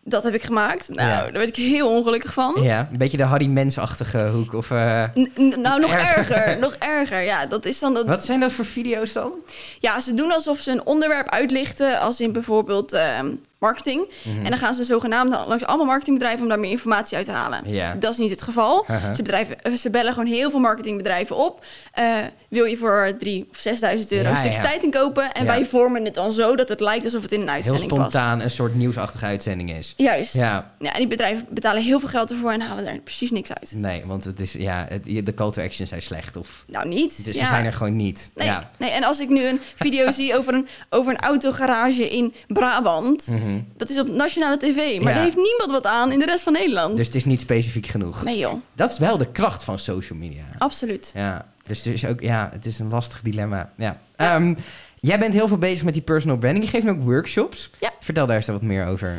Dat 0.09 0.23
heb 0.23 0.35
ik 0.35 0.43
gemaakt. 0.43 0.89
Nou, 0.89 1.09
Ja. 1.09 1.21
daar 1.23 1.33
werd 1.33 1.49
ik 1.49 1.57
heel 1.57 1.89
ongelukkig 1.89 2.33
van. 2.33 2.55
ja, 2.63 2.89
een 2.93 2.99
beetje 2.99 3.17
de 3.17 3.23
Harry 3.23 3.47
Mens-achtige 3.47 4.29
hoek. 4.29 4.53
Of, 4.55 4.71
eh, 4.71 5.03
nou, 5.35 5.81
nog 5.81 5.91
Erger. 5.93 6.33
erger. 6.37 6.59
nog 6.59 6.75
erger. 6.79 7.23
Ja, 7.23 7.47
dat 7.47 7.65
is 7.65 7.79
dan 7.79 7.95
dat... 7.95 8.07
wat 8.07 8.25
zijn 8.25 8.41
dat 8.41 8.53
voor 8.53 8.65
video's 8.65 9.13
dan? 9.13 9.33
Ja, 9.81 10.01
ze 10.01 10.15
doen 10.15 10.33
alsof 10.33 10.59
ze 10.59 10.71
een 10.71 10.87
onderwerp 10.87 11.29
uitlichten... 11.31 12.01
als 12.01 12.21
in 12.21 12.33
bijvoorbeeld 12.33 12.93
ehm, 12.93 13.31
marketing. 13.59 14.09
Mhm. 14.25 14.45
En 14.45 14.51
dan 14.51 14.59
gaan 14.59 14.75
ze 14.75 14.85
zogenaamd 14.85 15.31
langs 15.47 15.65
allemaal 15.65 15.87
marketingbedrijven... 15.87 16.43
om 16.43 16.49
daar 16.49 16.59
meer 16.61 16.71
informatie 16.71 17.17
uit 17.17 17.27
te 17.27 17.33
halen. 17.33 17.65
Dat 18.01 18.13
is 18.13 18.19
niet 18.19 18.31
het 18.31 18.43
geval. 18.43 18.87
Ze, 19.15 19.23
bedrijven, 19.23 19.63
eh, 19.63 19.73
ze 19.73 19.91
bellen 19.91 20.13
gewoon 20.13 20.29
heel 20.29 20.51
veel 20.51 20.61
marketingbedrijven 20.61 21.37
op. 21.37 21.65
Eh, 21.93 22.05
wil 22.49 22.65
je 22.65 22.77
voor 22.77 23.15
3 23.19 23.47
of 23.51 23.57
6.000 23.59 24.13
euro 24.13 24.25
Ja, 24.25 24.31
een 24.31 24.37
stukje 24.37 24.57
ja. 24.57 24.63
tijd 24.63 24.83
inkopen? 24.83 25.33
En 25.33 25.45
Ja. 25.45 25.51
wij 25.51 25.65
vormen 25.67 26.05
het 26.05 26.15
dan 26.15 26.33
zo 26.33 26.57
dat 26.57 26.69
het 26.69 26.81
lijkt 26.81 27.05
alsof 27.05 27.23
het 27.23 27.33
in 27.33 27.41
een 27.41 27.47
Heel 27.47 27.55
uitzending 27.55 27.89
past. 27.89 28.01
spontaan 28.01 28.41
een 28.41 28.51
soort 28.51 28.75
nieuwsachtige 28.75 29.25
uitzending 29.25 29.73
is. 29.73 29.95
Juist. 29.97 30.33
Ja, 30.33 30.75
Ja, 30.79 30.93
en 30.93 30.99
die 30.99 31.07
bedrijven 31.09 31.47
betalen 31.51 31.83
heel 31.83 31.99
veel 32.01 32.09
geld 32.09 32.31
ervoor 32.31 32.53
en 32.53 32.61
halen 32.61 32.85
daar 32.85 32.99
precies 32.99 33.31
niks 33.31 33.53
uit. 33.53 33.73
nee, 33.77 34.03
want 34.07 34.25
het 34.25 34.41
is, 34.41 34.53
ja, 34.53 34.87
het, 34.89 35.05
de 35.05 35.35
call 35.35 35.51
to 35.51 35.63
action 35.63 35.87
zijn 35.87 36.03
slecht. 36.03 36.37
Of, 36.37 36.65
Nou, 36.67 36.89
niet. 36.89 37.25
dus 37.25 37.37
ze 37.37 37.45
zijn 37.47 37.65
er 37.65 37.73
gewoon 37.73 37.97
niet. 37.97 38.31
Nee, 38.35 38.47
Ja. 38.47 38.71
nee, 38.77 38.91
en 38.91 39.05
als 39.05 39.21
ik 39.21 39.29
nu 39.29 39.45
een 39.47 39.61
video 39.75 40.11
zie 40.21 40.37
over 40.37 40.55
een, 40.55 40.69
over 40.91 41.13
een 41.13 41.19
autogarage 41.21 42.11
in 42.11 42.35
Brabant... 42.47 43.27
Mhm. 43.57 43.65
dat 43.77 43.91
is 43.91 43.99
op 43.99 44.09
nationale 44.11 44.57
tv, 44.57 44.77
maar 44.77 45.09
Ja. 45.09 45.15
daar 45.15 45.23
heeft 45.25 45.37
niemand 45.37 45.71
wat 45.71 45.87
aan 45.87 46.13
in 46.13 46.19
de 46.19 46.25
rest 46.25 46.43
van 46.43 46.53
Nederland. 46.53 46.97
Dus 46.97 47.07
het 47.07 47.15
is 47.15 47.25
niet 47.25 47.41
specifiek 47.41 47.87
genoeg. 47.87 48.23
Nee 48.25 48.39
joh, 48.39 48.55
Dat 48.73 48.91
is 48.91 48.99
wel 48.99 49.19
de 49.19 49.31
kracht 49.33 49.65
van 49.65 49.79
social 49.79 50.19
media. 50.19 50.45
absoluut. 50.59 51.11
Ja, 51.15 51.47
dus 51.63 51.87
er 51.87 51.93
is 51.93 52.07
ook, 52.07 52.21
ja, 52.21 52.49
het 52.53 52.67
is 52.67 52.79
een 52.79 52.89
lastig 52.91 53.21
dilemma. 53.23 53.73
Ja. 53.77 54.01
Ehm, 54.17 54.55
jij 55.01 55.19
bent 55.19 55.33
heel 55.35 55.49
veel 55.49 55.59
bezig 55.59 55.85
met 55.85 55.95
die 55.95 56.03
personal 56.03 56.37
branding. 56.39 56.65
Je 56.65 56.71
geeft 56.71 56.89
ook 56.89 57.03
workshops. 57.03 57.71
Ja. 57.81 57.91
Vertel 58.01 58.27
daar 58.27 58.37
eens 58.37 58.47
wat 58.47 58.63
meer 58.63 58.87
over. 58.87 59.19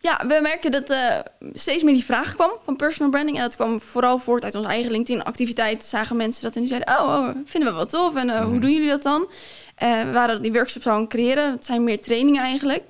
Ja, 0.00 0.24
we 0.28 0.38
merken 0.42 0.70
dat 0.70 0.90
eh 0.90 1.18
steeds 1.52 1.82
meer 1.82 1.94
die 1.94 2.04
vraag 2.04 2.34
kwam 2.34 2.50
van 2.64 2.76
personal 2.76 3.10
branding. 3.10 3.36
En 3.36 3.42
dat 3.42 3.54
kwam 3.56 3.80
vooral 3.80 4.18
voort 4.18 4.44
uit 4.44 4.54
onze 4.54 4.68
eigen 4.68 4.90
LinkedIn-activiteit. 4.90 5.84
Zagen 5.84 6.16
mensen 6.16 6.42
dat 6.42 6.54
en 6.54 6.60
die 6.60 6.68
zeiden, 6.68 6.94
oh, 6.98 7.04
oh, 7.08 7.28
vinden 7.44 7.70
we 7.70 7.76
wel 7.76 7.86
tof. 7.86 8.14
En 8.16 8.30
eh, 8.30 8.40
hoe 8.40 8.50
Mhm. 8.52 8.60
doen 8.60 8.72
jullie 8.72 8.88
dat 8.88 9.02
dan? 9.02 9.26
Eh, 9.74 10.02
we 10.02 10.10
waren 10.12 10.42
die 10.42 10.52
workshops 10.52 10.86
aan 10.86 11.00
het 11.00 11.08
creëren. 11.08 11.52
Het 11.52 11.64
zijn 11.64 11.84
meer 11.84 12.00
trainingen 12.00 12.42
eigenlijk. 12.42 12.82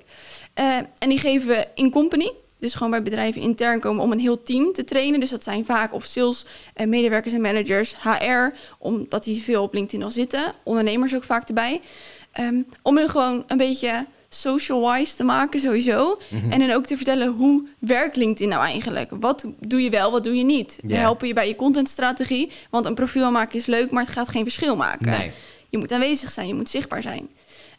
Eh, 0.57 0.77
en 0.97 1.09
die 1.09 1.19
geven 1.19 1.47
we 1.47 1.67
in 1.75 1.91
company. 1.91 2.31
Dus 2.59 2.73
gewoon 2.73 2.91
bij 2.91 3.01
bedrijven 3.01 3.41
intern 3.41 3.79
komen 3.79 4.03
om 4.03 4.11
een 4.11 4.19
heel 4.19 4.43
team 4.43 4.73
te 4.73 4.83
trainen. 4.83 5.19
Dus 5.19 5.29
dat 5.29 5.43
zijn 5.43 5.65
vaak 5.65 5.93
of 5.93 6.05
sales, 6.05 6.45
eh, 6.73 6.87
medewerkers 6.87 7.33
en 7.33 7.41
managers, 7.41 7.95
HR. 8.01 8.53
Omdat 8.77 9.23
die 9.23 9.41
veel 9.43 9.63
op 9.63 9.73
LinkedIn 9.73 10.03
al 10.03 10.09
zitten. 10.09 10.53
Ondernemers 10.63 11.15
ook 11.15 11.23
vaak 11.23 11.47
erbij. 11.47 11.81
Ehm, 12.31 12.61
om 12.81 12.97
hun 12.97 13.09
gewoon 13.09 13.43
een 13.47 13.57
beetje 13.57 14.05
social-wise 14.29 15.15
te 15.15 15.23
maken 15.23 15.59
sowieso. 15.59 16.19
Mhm. 16.29 16.51
En 16.51 16.59
dan 16.59 16.71
ook 16.71 16.85
te 16.85 16.95
vertellen 16.95 17.27
hoe 17.27 17.67
werkt 17.79 18.15
LinkedIn 18.15 18.49
nou 18.49 18.63
eigenlijk? 18.63 19.11
Wat 19.19 19.45
doe 19.59 19.81
je 19.81 19.89
wel, 19.89 20.11
wat 20.11 20.23
doe 20.23 20.35
je 20.35 20.43
niet? 20.43 20.79
We 20.83 20.95
helpen 20.95 21.27
je 21.27 21.33
bij 21.33 21.47
je 21.47 21.55
contentstrategie. 21.55 22.51
Want 22.69 22.85
een 22.85 22.95
profiel 22.95 23.23
aanmaken 23.23 23.57
is 23.57 23.65
leuk, 23.65 23.91
maar 23.91 24.03
het 24.03 24.11
gaat 24.11 24.29
geen 24.29 24.43
verschil 24.43 24.75
maken. 24.75 25.09
Nee. 25.09 25.31
Je 25.69 25.77
moet 25.77 25.91
aanwezig 25.91 26.31
zijn, 26.31 26.47
je 26.47 26.53
moet 26.53 26.69
zichtbaar 26.69 27.01
zijn. 27.01 27.29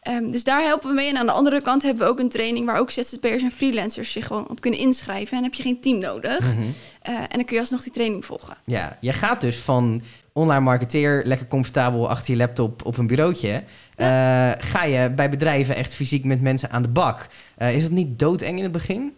Ehm, 0.08 0.30
dus 0.30 0.44
daar 0.44 0.62
helpen 0.62 0.88
we 0.88 0.94
mee. 0.94 1.08
En 1.08 1.16
aan 1.16 1.26
de 1.26 1.32
andere 1.32 1.62
kant 1.62 1.82
hebben 1.82 2.04
we 2.04 2.10
ook 2.12 2.18
een 2.18 2.28
training... 2.28 2.66
waar 2.66 2.78
ook 2.78 2.90
ZZP'ers 2.90 3.42
en 3.42 3.50
freelancers 3.50 4.12
zich 4.12 4.26
gewoon 4.26 4.48
op 4.48 4.60
kunnen 4.60 4.80
inschrijven. 4.80 5.30
En 5.36 5.42
dan 5.42 5.42
heb 5.42 5.54
je 5.54 5.62
geen 5.62 5.80
team 5.80 5.98
nodig. 5.98 6.40
Mhm. 6.40 6.62
Eh, 7.02 7.14
en 7.14 7.28
dan 7.30 7.44
kun 7.44 7.54
je 7.54 7.60
alsnog 7.60 7.82
die 7.82 7.92
training 7.92 8.24
volgen. 8.24 8.56
Ja, 8.64 8.96
je 9.00 9.12
gaat 9.12 9.40
dus 9.40 9.56
van 9.56 10.02
online 10.32 10.60
marketeer, 10.60 11.22
lekker 11.24 11.46
comfortabel 11.48 12.08
achter 12.08 12.30
je 12.32 12.38
laptop 12.38 12.86
op 12.86 12.96
een 12.98 13.06
bureautje. 13.06 13.62
eh, 13.96 14.50
ga 14.58 14.84
je 14.84 15.10
bij 15.10 15.30
bedrijven 15.30 15.76
echt 15.76 15.94
fysiek 15.94 16.24
met 16.24 16.40
mensen 16.40 16.70
aan 16.70 16.82
de 16.82 16.88
bak. 16.88 17.26
Eh, 17.56 17.76
is 17.76 17.82
dat 17.82 17.90
niet 17.90 18.18
doodeng 18.18 18.56
in 18.56 18.62
het 18.62 18.72
begin? 18.72 19.12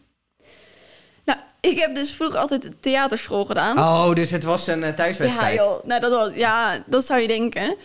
Nou, 1.24 1.38
ik 1.61 1.79
heb 1.79 1.94
dus 1.94 2.11
vroeger 2.11 2.38
altijd 2.38 2.70
theaterschool 2.81 3.44
gedaan. 3.44 3.79
Oh, 3.79 4.14
dus 4.14 4.31
het 4.31 4.42
was 4.42 4.66
een 4.66 4.81
Ja, 4.81 4.92
thuiswedstrijd. 4.92 5.57
joh. 5.59 5.85
Nou, 5.85 6.00
dat, 6.00 6.11
was, 6.11 6.31
ja, 6.35 6.83
dat 6.87 7.05
zou 7.05 7.20
je 7.20 7.29
denken. 7.29 7.76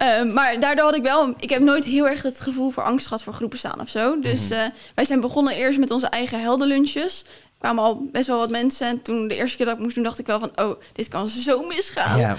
Ehm, 0.00 0.32
maar 0.32 0.60
daardoor 0.60 0.84
had 0.84 0.94
ik 0.96 1.02
wel... 1.02 1.34
Ik 1.38 1.50
heb 1.50 1.62
nooit 1.62 1.84
heel 1.84 2.08
erg 2.08 2.22
het 2.22 2.40
gevoel 2.40 2.70
voor 2.70 2.82
angst 2.82 3.06
gehad 3.06 3.22
voor 3.22 3.32
groepen 3.32 3.58
staan 3.58 3.80
of 3.80 3.88
zo. 3.88 4.20
Dus 4.20 4.48
Mhm. 4.48 4.52
eh, 4.58 4.66
wij 4.94 5.04
zijn 5.04 5.20
begonnen 5.20 5.54
eerst 5.54 5.78
met 5.78 5.90
onze 5.90 6.06
eigen 6.06 6.40
heldenlunches. 6.40 7.22
Er 7.24 7.58
kwamen 7.58 7.84
al 7.84 8.08
best 8.12 8.26
wel 8.26 8.38
wat 8.38 8.50
mensen. 8.50 8.86
En 8.86 9.02
toen 9.02 9.28
de 9.28 9.36
eerste 9.36 9.56
keer 9.56 9.66
dat 9.66 9.74
ik 9.76 9.80
moest 9.82 9.94
doen, 9.94 10.04
dacht 10.04 10.18
ik 10.18 10.26
wel 10.26 10.40
van... 10.40 10.50
Oh, 10.56 10.80
dit 10.92 11.08
kan 11.08 11.28
zo 11.28 11.66
misgaan. 11.66 12.18
Ja, 12.18 12.36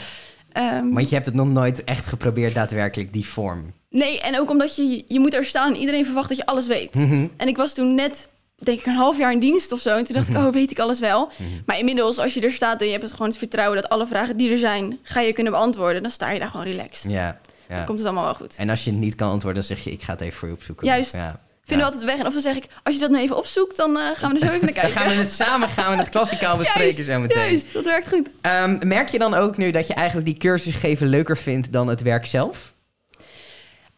Ehm, 0.52 0.90
want 0.90 1.08
je 1.10 1.14
hebt 1.14 1.26
het 1.26 1.36
nog 1.36 1.48
nooit 1.48 1.84
echt 1.84 2.08
geprobeerd 2.08 2.54
daadwerkelijk, 2.54 3.14
die 3.14 3.26
vorm. 3.26 3.74
Nee, 3.90 4.22
en 4.22 4.40
ook 4.40 4.50
omdat 4.50 4.76
je... 4.76 5.04
Je 5.08 5.20
moet 5.20 5.34
er 5.34 5.46
staan 5.46 5.74
en 5.74 5.80
iedereen 5.80 6.06
verwacht 6.06 6.28
dat 6.30 6.38
je 6.38 6.46
alles 6.46 6.68
weet. 6.68 6.94
Mhm. 6.96 7.28
En 7.38 7.48
ik 7.48 7.58
was 7.58 7.74
toen 7.74 7.96
net, 7.96 8.28
denk 8.56 8.80
ik, 8.80 8.86
een 8.86 8.96
half 8.96 9.18
jaar 9.18 9.32
in 9.32 9.40
dienst 9.40 9.72
of 9.72 9.80
zo. 9.80 9.96
En 9.98 10.04
toen 10.04 10.16
dacht 10.16 10.28
ik, 10.30 10.36
oh, 10.36 10.52
weet 10.52 10.72
ik 10.72 10.80
alles 10.80 11.00
wel. 11.00 11.30
Mhm. 11.38 11.50
Maar 11.66 11.78
inmiddels, 11.80 12.18
als 12.18 12.34
je 12.34 12.42
er 12.42 12.52
staat 12.52 12.80
en 12.80 12.86
je 12.86 12.92
hebt 12.92 13.04
het 13.04 13.12
gewoon 13.12 13.28
het 13.28 13.38
vertrouwen... 13.38 13.82
dat 13.82 13.90
alle 13.92 14.08
vragen 14.08 14.38
die 14.38 14.52
er 14.52 14.58
zijn, 14.58 15.00
ga 15.04 15.20
je 15.20 15.34
kunnen 15.34 15.54
beantwoorden... 15.54 16.02
dan 16.02 16.12
sta 16.12 16.32
je 16.32 16.40
daar 16.40 16.50
gewoon 16.50 16.66
relaxed. 16.66 17.12
Ja. 17.12 17.40
Dan 17.78 17.86
komt 17.86 17.98
het 17.98 18.08
allemaal 18.08 18.26
wel 18.26 18.34
goed. 18.36 18.56
En 18.56 18.70
als 18.70 18.84
je 18.84 18.90
het 18.92 19.00
niet 19.00 19.16
kan 19.16 19.30
antwoorden, 19.30 19.64
dan 19.68 19.76
zeg 19.78 19.84
je, 19.86 19.92
ik 19.92 20.02
ga 20.04 20.12
het 20.12 20.22
even 20.22 20.38
voor 20.38 20.48
je 20.48 20.54
opzoeken. 20.54 20.88
Juist. 20.88 21.14
Ja. 21.14 21.40
Vinden 21.66 21.86
we 21.88 21.94
altijd 21.94 22.12
weg. 22.12 22.20
En 22.22 22.28
of 22.28 22.34
dan 22.34 22.42
zeg 22.42 22.56
ik, 22.56 22.66
als 22.84 22.94
je 22.96 23.00
dat 23.02 23.10
nou 23.10 23.24
even 23.24 23.38
opzoekt, 23.38 23.78
dan 23.78 23.98
eh, 23.98 24.04
gaan 24.14 24.34
we 24.34 24.40
er 24.40 24.46
zo 24.46 24.52
even 24.54 24.66
naar 24.66 24.74
Dan 24.74 24.84
kijken. 24.84 24.92
gaan 25.02 25.08
we 25.10 25.14
het 25.14 25.32
samen 25.32 25.70
gaan 25.70 25.92
we 25.92 25.98
het 25.98 26.10
klassikaal 26.16 26.58
bespreken 26.58 26.94
Juist, 26.94 27.10
zo 27.10 27.20
meteen. 27.20 27.38
Juist, 27.46 27.74
dat 27.74 27.84
werkt 27.84 28.08
goed. 28.08 28.32
Ehm, 28.42 28.88
merk 28.88 29.10
je 29.10 29.20
dan 29.20 29.34
ook 29.34 29.58
nu 29.58 29.72
dat 29.72 29.88
je 29.88 29.94
eigenlijk 29.94 30.26
die 30.28 30.38
cursus 30.38 30.76
geven 30.76 31.08
leuker 31.08 31.38
vindt 31.38 31.72
dan 31.72 31.88
het 31.88 32.02
werk 32.02 32.26
zelf? 32.26 32.74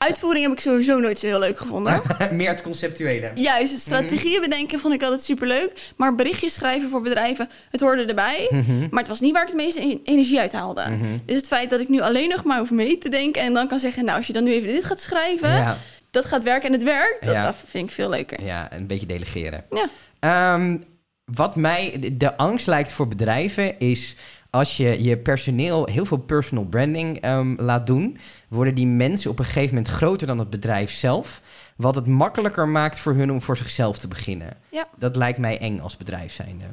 Uitvoering 0.03 0.43
heb 0.43 0.53
ik 0.53 0.59
sowieso 0.59 0.99
nooit 0.99 1.19
zo 1.19 1.25
heel 1.27 1.39
leuk 1.39 1.57
gevonden. 1.57 2.01
Meer 2.31 2.47
het 2.49 2.61
conceptuele. 2.61 3.31
Juist, 3.35 3.71
het 3.71 3.81
strategieën 3.81 4.41
bedenken 4.41 4.79
vond 4.79 4.93
ik 4.93 5.03
altijd 5.03 5.23
superleuk. 5.23 5.91
Maar 5.97 6.15
berichtjes 6.15 6.53
schrijven 6.53 6.89
voor 6.89 7.01
bedrijven, 7.01 7.49
het 7.69 7.79
hoorde 7.81 8.05
erbij. 8.05 8.47
Mhm. 8.51 8.79
Maar 8.89 8.99
het 8.99 9.07
was 9.07 9.19
niet 9.19 9.33
waar 9.33 9.41
ik 9.41 9.47
het 9.47 9.57
meeste 9.57 9.99
energie 10.03 10.39
uit 10.39 10.51
haalde. 10.53 10.81
Mhm. 10.89 11.03
Dus 11.25 11.35
het 11.35 11.47
feit 11.47 11.69
dat 11.69 11.79
ik 11.79 11.89
nu 11.89 12.01
alleen 12.01 12.29
nog 12.29 12.43
maar 12.43 12.59
hoef 12.59 12.71
mee 12.71 12.97
te 12.97 13.09
denken... 13.09 13.41
en 13.41 13.53
dan 13.53 13.67
kan 13.67 13.79
zeggen, 13.79 14.05
nou, 14.05 14.17
als 14.17 14.27
je 14.27 14.33
dan 14.33 14.43
nu 14.43 14.51
even 14.53 14.67
dit 14.67 14.83
gaat 14.83 15.01
schrijven... 15.01 15.49
Ja, 15.49 15.77
dat 16.11 16.25
gaat 16.25 16.43
werken 16.43 16.67
en 16.67 16.73
het 16.73 16.83
werkt, 16.83 17.25
dat, 17.25 17.33
Ja. 17.33 17.43
dat 17.45 17.55
vind 17.65 17.87
ik 17.89 17.93
veel 17.95 18.09
leuker. 18.09 18.43
ja, 18.43 18.73
een 18.73 18.87
beetje 18.87 19.05
delegeren. 19.05 19.65
Ja. 19.69 19.89
Ehm, 20.19 20.77
wat 21.25 21.55
mij 21.55 21.97
de- 21.99 22.17
de 22.17 22.37
angst 22.37 22.67
lijkt 22.67 22.91
voor 22.91 23.07
bedrijven 23.07 23.79
is 23.79 24.15
als 24.53 24.77
je 24.77 25.03
je 25.03 25.17
personeel 25.17 25.85
heel 25.91 26.05
veel 26.05 26.17
personal 26.17 26.63
branding 26.65 27.19
ehm, 27.21 27.53
laat 27.61 27.87
doen, 27.87 28.17
worden 28.47 28.75
die 28.75 28.87
mensen 28.87 29.31
op 29.31 29.39
een 29.39 29.45
gegeven 29.45 29.75
moment 29.75 29.87
groter 29.93 30.27
dan 30.27 30.39
het 30.39 30.49
bedrijf 30.49 30.91
zelf. 30.91 31.41
Wat 31.75 31.95
het 31.95 32.07
makkelijker 32.07 32.67
maakt 32.67 32.99
voor 32.99 33.13
hun 33.13 33.31
om 33.31 33.41
voor 33.41 33.57
zichzelf 33.57 33.97
te 33.97 34.07
beginnen. 34.07 34.57
Ja. 34.71 34.87
Dat 34.97 35.15
lijkt 35.15 35.37
mij 35.39 35.59
eng 35.59 35.79
als 35.79 35.97
bedrijf 35.97 36.33
zijnde. 36.33 36.65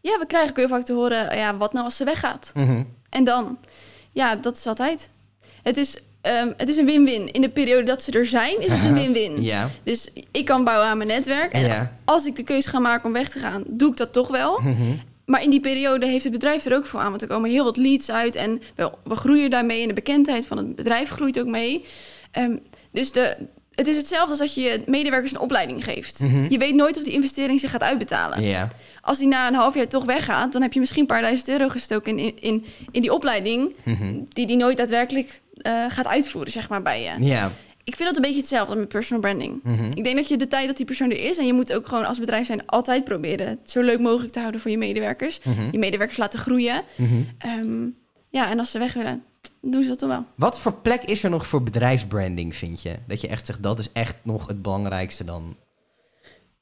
Ja, 0.00 0.18
we 0.18 0.26
krijgen 0.26 0.50
ook 0.50 0.56
heel 0.56 0.68
vaak 0.68 0.82
te 0.84 0.92
horen, 0.92 1.36
ja, 1.36 1.56
wat 1.56 1.72
nou 1.72 1.84
als 1.84 1.96
ze 1.96 2.04
weggaat? 2.04 2.50
Mhm. 2.54 2.82
En 3.10 3.24
dan? 3.24 3.58
Ja, 4.12 4.34
dat 4.36 4.56
is 4.56 4.66
altijd. 4.66 5.10
Het 5.62 5.76
is, 5.76 5.98
ehm, 6.20 6.52
het 6.56 6.68
is 6.68 6.76
een 6.76 6.86
win-win. 6.86 7.32
In 7.32 7.40
de 7.40 7.50
periode 7.50 7.82
dat 7.82 8.02
ze 8.02 8.12
er 8.12 8.26
zijn, 8.26 8.60
is 8.60 8.72
het 8.72 8.84
een 8.84 8.94
win-win. 9.02 9.42
Ja. 9.42 9.68
Dus 9.82 10.08
ik 10.30 10.44
kan 10.44 10.64
bouwen 10.64 10.88
aan 10.88 10.96
mijn 10.96 11.08
netwerk. 11.08 11.52
En 11.52 11.66
Ja. 11.66 11.96
als 12.04 12.26
ik 12.26 12.36
de 12.36 12.42
keuze 12.42 12.68
ga 12.68 12.78
maken 12.78 13.04
om 13.06 13.12
weg 13.12 13.28
te 13.28 13.38
gaan, 13.38 13.62
doe 13.66 13.90
ik 13.90 13.96
dat 13.96 14.12
toch 14.12 14.28
wel. 14.28 14.60
Mhm. 14.60 14.82
Maar 15.28 15.42
in 15.42 15.50
die 15.50 15.60
periode 15.60 16.06
heeft 16.06 16.24
het 16.24 16.32
bedrijf 16.32 16.64
er 16.64 16.76
ook 16.76 16.86
voor 16.86 17.00
aan. 17.00 17.10
Want 17.10 17.22
er 17.22 17.28
komen 17.28 17.50
heel 17.50 17.64
wat 17.64 17.76
leads 17.76 18.10
uit 18.10 18.34
en 18.34 18.62
we, 18.74 18.90
we 19.04 19.14
groeien 19.14 19.50
daarmee. 19.50 19.82
En 19.82 19.88
de 19.88 19.94
bekendheid 19.94 20.46
van 20.46 20.56
het 20.56 20.74
bedrijf 20.74 21.10
groeit 21.10 21.40
ook 21.40 21.46
mee. 21.46 21.84
Ehm, 22.30 22.56
dus 22.92 23.12
de, 23.12 23.36
het 23.74 23.86
is 23.86 23.96
hetzelfde 23.96 24.30
als 24.30 24.38
dat 24.38 24.54
je 24.54 24.82
medewerkers 24.86 25.32
een 25.32 25.40
opleiding 25.40 25.84
geeft. 25.84 26.20
Mhm. 26.20 26.46
Je 26.48 26.58
weet 26.58 26.74
nooit 26.74 26.96
of 26.96 27.02
die 27.02 27.12
investering 27.12 27.60
zich 27.60 27.70
gaat 27.70 27.82
uitbetalen. 27.82 28.68
Als 29.00 29.18
die 29.18 29.26
na 29.26 29.48
een 29.48 29.54
half 29.54 29.74
jaar 29.74 29.88
toch 29.88 30.04
weggaat, 30.04 30.52
dan 30.52 30.62
heb 30.62 30.72
je 30.72 30.80
misschien 30.80 31.00
een 31.00 31.06
paar 31.06 31.22
duizend 31.22 31.48
euro 31.48 31.68
gestoken 31.68 32.18
in, 32.18 32.40
in, 32.40 32.64
in 32.90 33.00
die 33.00 33.12
opleiding. 33.12 33.74
Mhm. 33.82 34.14
Die 34.28 34.46
die 34.46 34.56
nooit 34.56 34.76
daadwerkelijk 34.76 35.40
eh, 35.56 35.84
gaat 35.88 36.06
uitvoeren, 36.06 36.52
zeg 36.52 36.68
maar, 36.68 36.82
bij 36.82 37.02
je. 37.02 37.24
Ja. 37.24 37.52
Ik 37.88 37.96
vind 37.96 38.08
dat 38.08 38.16
een 38.16 38.22
beetje 38.22 38.40
hetzelfde 38.40 38.76
met 38.76 38.88
personal 38.88 39.20
branding. 39.20 39.60
Mhm. 39.62 39.84
Ik 39.94 40.04
denk 40.04 40.16
dat 40.16 40.28
je 40.28 40.36
de 40.36 40.48
tijd 40.48 40.66
dat 40.66 40.76
die 40.76 40.86
persoon 40.86 41.10
er 41.10 41.24
is... 41.24 41.38
en 41.38 41.46
je 41.46 41.52
moet 41.52 41.72
ook 41.72 41.86
gewoon 41.86 42.04
als 42.04 42.18
bedrijf 42.18 42.46
zijn 42.46 42.66
altijd 42.66 43.04
proberen... 43.04 43.48
het 43.48 43.70
zo 43.70 43.80
leuk 43.80 44.00
mogelijk 44.00 44.32
te 44.32 44.38
houden 44.38 44.60
voor 44.60 44.70
je 44.70 44.78
medewerkers. 44.78 45.40
Mhm. 45.42 45.68
Je 45.70 45.78
medewerkers 45.78 46.18
laten 46.18 46.38
groeien. 46.38 46.82
Mhm. 46.94 47.22
Ehm, 47.38 47.86
ja, 48.30 48.50
en 48.50 48.58
als 48.58 48.70
ze 48.70 48.78
weg 48.78 48.94
willen, 48.94 49.24
doen 49.60 49.82
ze 49.82 49.88
dat 49.88 50.00
dan 50.00 50.08
wel. 50.08 50.24
Wat 50.34 50.60
voor 50.60 50.72
plek 50.72 51.02
is 51.02 51.22
er 51.22 51.30
nog 51.30 51.46
voor 51.46 51.62
bedrijfsbranding, 51.62 52.56
vind 52.56 52.82
je? 52.82 52.94
Dat 53.06 53.20
je 53.20 53.28
echt 53.28 53.46
zegt, 53.46 53.62
dat 53.62 53.78
is 53.78 53.92
echt 53.92 54.16
nog 54.22 54.46
het 54.46 54.62
belangrijkste 54.62 55.24
dan. 55.24 55.56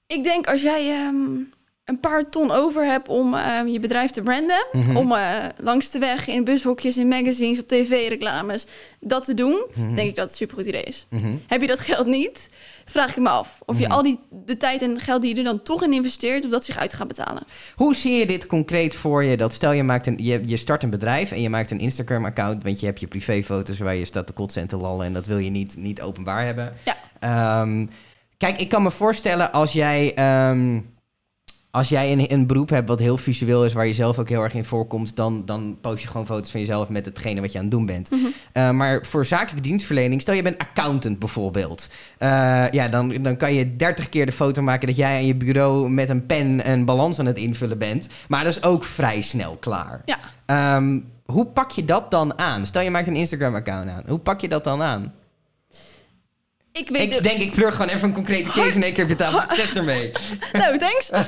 Ik 0.07 0.23
denk 0.23 0.47
als 0.47 0.63
jij 0.63 0.91
ehm, 0.91 1.39
een 1.87 2.01
paar 2.01 2.31
ton 2.31 2.51
over 2.51 2.85
hebt 2.85 3.09
om 3.09 3.35
ehm, 3.35 3.67
je 3.67 3.81
bedrijf 3.81 4.11
te 4.11 4.23
branden... 4.23 4.67
Mhm. 4.73 4.97
om 4.97 5.13
eh, 5.13 5.45
langs 5.59 5.91
de 5.91 5.99
weg 5.99 6.29
in 6.29 6.45
bushokjes, 6.45 6.97
in 6.97 7.09
magazines, 7.09 7.61
op 7.61 7.69
tv-reclames... 7.69 8.67
dat 9.01 9.25
te 9.25 9.35
doen, 9.35 9.65
Mhm. 9.75 9.95
denk 9.95 10.09
ik 10.09 10.15
dat 10.15 10.25
het 10.25 10.31
een 10.33 10.37
supergoed 10.37 10.67
idee 10.67 10.83
is. 10.83 11.07
Mhm. 11.11 11.37
Heb 11.47 11.61
je 11.61 11.67
dat 11.67 11.81
geld 11.81 12.07
niet, 12.07 12.49
vraag 12.85 13.11
ik 13.11 13.23
me 13.23 13.29
af. 13.29 13.59
Of 13.67 13.79
je 13.79 13.89
al 13.89 14.03
die 14.03 14.19
de 14.31 14.57
tijd 14.57 14.83
en 14.83 15.01
geld 15.01 15.23
die 15.23 15.31
je 15.31 15.37
er 15.39 15.45
dan 15.45 15.63
toch 15.63 15.83
in 15.85 15.93
investeert... 15.93 16.45
of 16.45 16.51
dat 16.51 16.65
zich 16.65 16.79
uit 16.79 16.95
gaat 16.95 17.09
betalen. 17.09 17.43
Hoe 17.75 17.95
zie 17.95 18.13
je 18.19 18.27
dit 18.27 18.47
concreet 18.47 18.95
voor 18.95 19.25
je? 19.25 19.37
Dat 19.37 19.53
stel 19.53 19.73
je, 19.73 19.83
maakt 19.83 20.07
een, 20.07 20.17
je, 20.21 20.43
je 20.47 20.57
start 20.57 20.83
een 20.83 20.91
bedrijf 20.91 21.33
en 21.33 21.41
je 21.43 21.51
maakt 21.51 21.71
een 21.71 21.81
Instagram-account... 21.81 22.63
want 22.63 22.81
je 22.81 22.87
hebt 22.87 23.01
je 23.01 23.07
privéfoto's 23.07 23.79
waar 23.79 23.95
je 23.95 24.05
staat 24.05 24.27
te 24.27 24.33
kotsen 24.33 24.63
en 24.63 24.69
te 24.69 24.77
lallen... 24.77 25.07
en 25.07 25.13
dat 25.13 25.27
wil 25.27 25.39
je 25.39 25.51
niet, 25.51 25.77
niet 25.77 26.03
openbaar 26.03 26.45
hebben. 26.45 26.73
Ja. 26.85 26.97
Ehm, 27.21 27.87
kijk, 28.37 28.59
ik 28.61 28.69
kan 28.69 28.83
me 28.83 28.91
voorstellen 28.91 29.53
als 29.53 29.73
jij... 29.73 30.15
ehm, 30.15 30.79
als 31.77 31.89
jij 31.89 32.13
een, 32.13 32.33
een 32.33 32.47
beroep 32.47 32.69
hebt 32.69 32.89
wat 32.89 32.99
heel 32.99 33.17
visueel 33.17 33.65
is, 33.65 33.73
waar 33.73 33.87
je 33.87 33.95
zelf 33.95 34.19
ook 34.19 34.29
heel 34.29 34.43
erg 34.43 34.55
in 34.55 34.65
voorkomt, 34.65 35.17
dan, 35.17 35.43
dan 35.45 35.79
post 35.81 36.03
je 36.03 36.09
gewoon 36.09 36.27
foto's 36.27 36.51
van 36.51 36.61
jezelf 36.61 36.89
met 36.89 37.05
hetgene 37.05 37.41
wat 37.41 37.53
je 37.53 37.59
aan 37.59 37.65
het 37.65 37.73
doen 37.73 37.87
bent. 37.87 38.11
Mhm. 38.11 38.21
Uh, 38.53 38.71
maar 38.71 39.05
voor 39.05 39.27
zakelijke 39.27 39.69
dienstverlening, 39.69 40.21
stel 40.21 40.35
je 40.35 40.43
bent 40.43 40.59
accountant 40.59 41.19
bijvoorbeeld. 41.19 41.89
Uh, 42.19 42.71
ja, 42.71 42.89
dan, 42.89 43.23
dan 43.23 43.37
kan 43.37 43.55
je 43.55 43.77
30 43.77 44.09
keer 44.09 44.27
de 44.27 44.33
foto 44.33 44.63
maken 44.63 44.87
dat 44.87 44.97
jij 44.97 45.17
aan 45.17 45.27
je 45.27 45.37
bureau 45.37 45.89
met 45.89 46.09
een 46.09 46.27
pen 46.27 46.71
een 46.71 46.85
balans 46.85 47.19
aan 47.19 47.27
het 47.27 47.39
invullen 47.39 47.79
bent. 47.79 48.09
Maar 48.29 48.45
dat 48.45 48.57
is 48.57 48.63
ook 48.63 48.85
vrij 48.85 49.21
snel 49.21 49.57
klaar. 49.57 50.03
Ja. 50.05 50.77
Um, 50.77 51.05
hoe 51.25 51.47
pak 51.47 51.71
je 51.71 51.85
dat 51.85 52.11
dan 52.11 52.39
aan? 52.39 52.67
Stel 52.67 52.83
je 52.83 52.91
maakt 52.91 53.07
een 53.07 53.17
Instagram-account 53.17 53.91
aan. 53.91 54.03
Hoe 54.07 54.19
pak 54.19 54.41
je 54.41 54.49
dat 54.49 54.65
dan 54.65 54.83
aan? 54.83 55.13
Ik 56.79 56.89
weet 56.89 57.13
ik 57.13 57.23
denk, 57.23 57.41
ik 57.41 57.53
pleur 57.53 57.73
gewoon 57.73 57.89
even 57.89 58.09
een 58.09 58.15
concrete 58.15 58.51
case 58.51 58.73
in 58.73 58.83
één 58.83 58.93
keer 58.93 59.03
op 59.03 59.11
je 59.11 59.17
tafel. 59.17 59.41
Succes 59.41 59.73
ermee. 59.73 60.11
nou, 60.53 60.79
thanks. 60.79 61.11
Uh, 61.11 61.19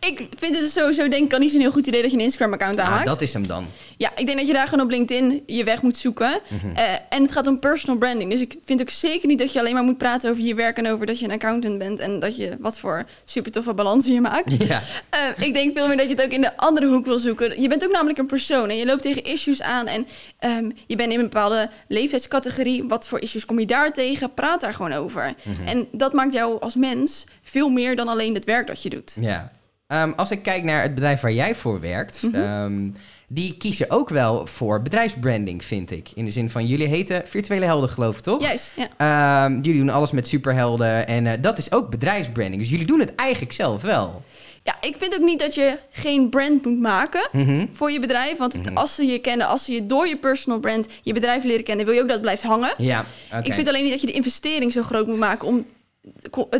ik 0.10 0.26
vind 0.36 0.58
het 0.58 0.70
sowieso, 0.70 1.08
denk 1.08 1.24
ik, 1.24 1.32
al 1.32 1.38
niet 1.38 1.50
zo'n 1.50 1.60
heel 1.60 1.70
goed 1.70 1.86
idee 1.86 2.02
dat 2.02 2.10
je 2.10 2.16
een 2.16 2.22
Instagram-account 2.22 2.78
aanmaakt. 2.78 3.00
Ah, 3.00 3.06
dat 3.06 3.22
is 3.22 3.32
hem 3.32 3.46
dan. 3.46 3.66
Ja, 3.96 4.10
ik 4.16 4.26
denk 4.26 4.38
dat 4.38 4.46
je 4.46 4.52
daar 4.52 4.68
gewoon 4.68 4.84
op 4.84 4.90
LinkedIn 4.90 5.42
je 5.46 5.64
weg 5.64 5.82
moet 5.82 5.96
zoeken. 5.96 6.40
Mm 6.48 6.58
-hmm. 6.60 6.70
uh, 6.70 6.92
en 7.08 7.22
het 7.22 7.32
gaat 7.32 7.46
om 7.46 7.58
personal 7.58 7.98
branding. 7.98 8.30
Dus 8.30 8.40
ik 8.40 8.56
vind 8.64 8.80
ook 8.80 8.90
zeker 8.90 9.28
niet 9.28 9.38
dat 9.38 9.52
je 9.52 9.58
alleen 9.58 9.74
maar 9.74 9.82
moet 9.82 9.98
praten 9.98 10.30
over 10.30 10.42
je 10.42 10.54
werk 10.54 10.76
en 10.76 10.88
over 10.88 11.06
dat 11.06 11.18
je 11.18 11.24
een 11.24 11.32
accountant 11.32 11.78
bent 11.78 12.00
en 12.00 12.18
dat 12.18 12.36
je 12.36 12.56
wat 12.58 12.78
voor 12.78 13.04
super 13.24 13.52
toffe 13.52 13.74
balansen 13.74 14.12
je 14.12 14.20
maakt. 14.20 14.66
Ja. 14.66 14.80
Uh, 15.14 15.46
ik 15.46 15.54
denk 15.54 15.76
veel 15.76 15.86
meer 15.86 15.96
dat 15.96 16.08
je 16.08 16.14
het 16.14 16.24
ook 16.24 16.30
in 16.30 16.40
de 16.40 16.56
andere 16.56 16.86
hoek 16.86 17.04
wil 17.04 17.18
zoeken. 17.18 17.62
Je 17.62 17.68
bent 17.68 17.84
ook 17.84 17.92
namelijk 17.92 18.18
een 18.18 18.26
persoon 18.26 18.70
en 18.70 18.76
je 18.76 18.86
loopt 18.86 19.02
tegen 19.02 19.24
issues 19.24 19.62
aan 19.62 19.86
en 19.86 20.06
um, 20.40 20.72
je 20.86 20.96
bent 20.96 21.12
in 21.12 21.18
een 21.18 21.24
bepaalde 21.24 21.70
leeftijdscategorie. 21.88 22.84
Wat 22.84 23.08
voor 23.08 23.20
issues 23.20 23.44
kom 23.44 23.58
je 23.58 23.66
daar 23.66 23.92
tegen? 23.92 24.34
Praat 24.44 24.60
daar 24.60 24.74
gewoon 24.74 24.92
over. 24.92 25.34
Mm 25.42 25.54
-hmm. 25.54 25.66
En 25.66 25.88
dat 25.92 26.12
maakt 26.12 26.32
jou 26.32 26.60
als 26.60 26.74
mens 26.74 27.26
veel 27.42 27.68
meer 27.68 27.96
dan 27.96 28.08
alleen 28.08 28.34
het 28.34 28.44
werk 28.44 28.66
dat 28.66 28.82
je 28.82 28.90
doet. 28.90 29.16
Ja. 29.20 29.50
Um, 29.86 30.12
als 30.12 30.30
ik 30.30 30.42
kijk 30.42 30.62
naar 30.62 30.82
het 30.82 30.94
bedrijf 30.94 31.20
waar 31.20 31.32
jij 31.32 31.54
voor 31.54 31.80
werkt, 31.80 32.22
mm 32.22 32.32
-hmm. 32.32 32.42
um, 32.42 32.94
die 33.34 33.56
kiezen 33.56 33.90
ook 33.90 34.08
wel 34.08 34.46
voor 34.46 34.82
bedrijfsbranding, 34.82 35.64
vind 35.64 35.90
ik. 35.90 36.08
In 36.14 36.24
de 36.24 36.30
zin 36.30 36.50
van, 36.50 36.66
jullie 36.66 36.86
heten 36.86 37.22
virtuele 37.26 37.64
helden, 37.64 37.88
geloof 37.88 38.16
ik, 38.16 38.22
toch? 38.22 38.40
Juist, 38.42 38.72
ja. 38.76 39.44
Um, 39.44 39.60
jullie 39.60 39.80
doen 39.80 39.90
alles 39.90 40.10
met 40.10 40.26
superhelden 40.26 41.06
en 41.06 41.24
uh, 41.24 41.32
dat 41.40 41.58
is 41.58 41.72
ook 41.72 41.90
bedrijfsbranding. 41.90 42.60
Dus 42.60 42.70
jullie 42.70 42.86
doen 42.86 43.00
het 43.00 43.14
eigenlijk 43.14 43.52
zelf 43.52 43.82
wel. 43.82 44.22
Ja, 44.62 44.76
ik 44.80 44.96
vind 44.98 45.14
ook 45.14 45.24
niet 45.24 45.38
dat 45.38 45.54
je 45.54 45.78
geen 45.90 46.28
brand 46.28 46.64
moet 46.64 46.80
maken 46.80 47.28
Mhm. 47.32 47.42
mm 47.42 47.58
-hmm. 47.58 47.68
voor 47.72 47.90
je 47.90 48.00
bedrijf. 48.00 48.38
Want 48.38 48.52
het, 48.52 48.74
als 48.74 48.94
ze 48.94 49.06
je 49.06 49.18
kennen, 49.18 49.46
als 49.46 49.64
ze 49.64 49.72
je 49.72 49.86
door 49.86 50.08
je 50.08 50.18
personal 50.18 50.60
brand 50.60 50.86
je 51.02 51.12
bedrijf 51.12 51.44
leren 51.44 51.64
kennen, 51.64 51.84
wil 51.84 51.94
je 51.94 52.00
ook 52.00 52.06
dat 52.06 52.16
het 52.16 52.24
blijft 52.24 52.42
hangen. 52.42 52.74
Ja, 52.78 53.06
okay. 53.26 53.42
Ik 53.42 53.52
vind 53.52 53.68
alleen 53.68 53.82
niet 53.82 53.92
dat 53.92 54.00
je 54.00 54.06
de 54.06 54.12
investering 54.12 54.72
zo 54.72 54.82
groot 54.82 55.06
moet 55.06 55.18
maken 55.18 55.48
om 55.48 55.66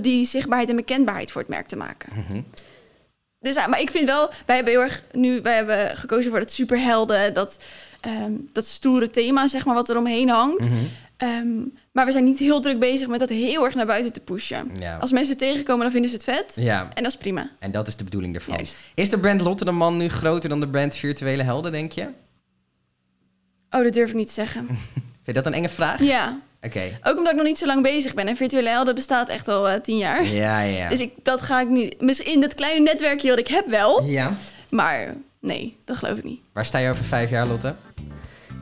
die 0.00 0.26
zichtbaarheid 0.26 0.70
en 0.70 0.76
bekendbaarheid 0.76 1.30
voor 1.30 1.40
het 1.40 1.50
merk 1.50 1.66
te 1.66 1.76
maken. 1.76 2.08
Mm 2.14 2.24
-hmm. 2.28 2.44
Dus, 3.44 3.54
maar 3.54 3.80
ik 3.80 3.90
vind 3.90 4.08
wel, 4.08 4.30
wij 4.46 4.56
hebben 4.56 4.72
heel 4.72 4.82
erg 4.82 5.02
nu, 5.12 5.42
wij 5.42 5.54
hebben 5.54 5.96
gekozen 5.96 6.30
voor 6.30 6.40
het 6.40 6.52
superhelden, 6.52 7.34
dat, 7.34 7.64
um, 8.06 8.48
dat 8.52 8.66
stoere 8.66 9.10
thema, 9.10 9.46
zeg 9.46 9.64
maar, 9.64 9.74
wat 9.74 9.88
er 9.88 9.96
omheen 9.96 10.28
hangt. 10.28 10.70
Mm 10.70 10.76
-hmm. 10.76 11.28
um, 11.28 11.72
maar 11.92 12.06
we 12.06 12.12
zijn 12.12 12.24
niet 12.24 12.38
heel 12.38 12.60
druk 12.60 12.78
bezig 12.78 13.08
met 13.08 13.20
dat 13.20 13.28
heel 13.28 13.64
erg 13.64 13.74
naar 13.74 13.86
buiten 13.86 14.12
te 14.12 14.20
pushen. 14.20 14.70
Ja. 14.78 14.96
Als 14.96 15.12
mensen 15.12 15.30
het 15.30 15.42
tegenkomen, 15.42 15.82
dan 15.82 15.90
vinden 15.90 16.10
ze 16.10 16.16
het 16.16 16.24
vet. 16.24 16.52
Ja. 16.64 16.88
En 16.94 17.02
dat 17.02 17.12
is 17.12 17.18
prima. 17.18 17.50
En 17.58 17.70
dat 17.70 17.88
is 17.88 17.96
de 17.96 18.04
bedoeling 18.04 18.34
ervan. 18.34 18.54
Juist. 18.54 18.78
Is 18.94 19.10
de 19.10 19.18
brand 19.18 19.40
Lotte 19.40 19.64
de 19.64 19.70
Man 19.70 19.96
nu 19.96 20.08
groter 20.08 20.48
dan 20.48 20.60
de 20.60 20.68
brand 20.68 20.96
Virtuele 20.96 21.42
Helden, 21.42 21.72
denk 21.72 21.92
je? 21.92 22.08
Oh, 23.70 23.82
dat 23.82 23.92
durf 23.92 24.08
ik 24.08 24.14
niet 24.14 24.26
te 24.26 24.32
zeggen. 24.32 24.66
Vind 25.24 25.36
je 25.36 25.42
dat 25.42 25.46
een 25.46 25.54
enge 25.54 25.68
vraag? 25.68 26.02
Ja. 26.02 26.40
Okay. 26.64 26.98
Ook 27.02 27.16
omdat 27.16 27.32
ik 27.32 27.38
nog 27.38 27.46
niet 27.46 27.58
zo 27.58 27.66
lang 27.66 27.82
bezig 27.82 28.14
ben. 28.14 28.28
En 28.28 28.36
Virtuele 28.36 28.68
Helden 28.68 28.94
bestaat 28.94 29.28
echt 29.28 29.48
al 29.48 29.70
uh, 29.70 29.74
tien 29.74 29.96
jaar. 29.96 30.24
Ja, 30.24 30.60
ja. 30.60 30.88
Dus 30.88 31.00
ik, 31.00 31.12
dat 31.22 31.40
ga 31.40 31.60
ik 31.60 31.68
niet... 31.68 32.00
Misschien 32.00 32.40
dat 32.40 32.54
kleine 32.54 32.80
netwerkje 32.80 33.28
wat 33.28 33.38
ik 33.38 33.48
heb 33.48 33.68
wel. 33.68 34.04
Ja. 34.04 34.32
Maar 34.68 35.14
nee, 35.40 35.76
dat 35.84 35.96
geloof 35.96 36.18
ik 36.18 36.24
niet. 36.24 36.40
Waar 36.52 36.66
sta 36.66 36.78
je 36.78 36.90
over 36.90 37.04
vijf 37.04 37.30
jaar, 37.30 37.46
Lotte? 37.46 37.74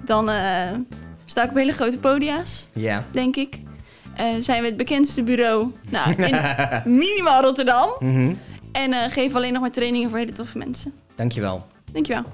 Dan 0.04 0.28
uh, 0.28 0.70
sta 1.24 1.42
ik 1.44 1.50
op 1.50 1.56
hele 1.56 1.72
grote 1.72 1.98
podia's. 1.98 2.66
Ja. 2.72 3.04
Denk 3.10 3.36
ik. 3.36 3.58
Uh, 4.20 4.26
zijn 4.40 4.60
we 4.60 4.66
het 4.66 4.76
bekendste 4.76 5.22
bureau 5.22 5.72
nou, 5.90 6.22
in 6.22 6.36
minimaal 6.98 7.42
Rotterdam. 7.42 7.96
Mm 7.98 8.14
-hmm. 8.14 8.38
En 8.72 9.10
geven 9.10 9.36
alleen 9.36 9.52
nog 9.52 9.62
maar 9.62 9.70
trainingen 9.70 10.10
voor 10.10 10.18
hele 10.18 10.32
toffe 10.32 10.58
mensen. 10.58 10.92
Dankjewel. 11.14 11.66
Dankjewel. 11.92 12.24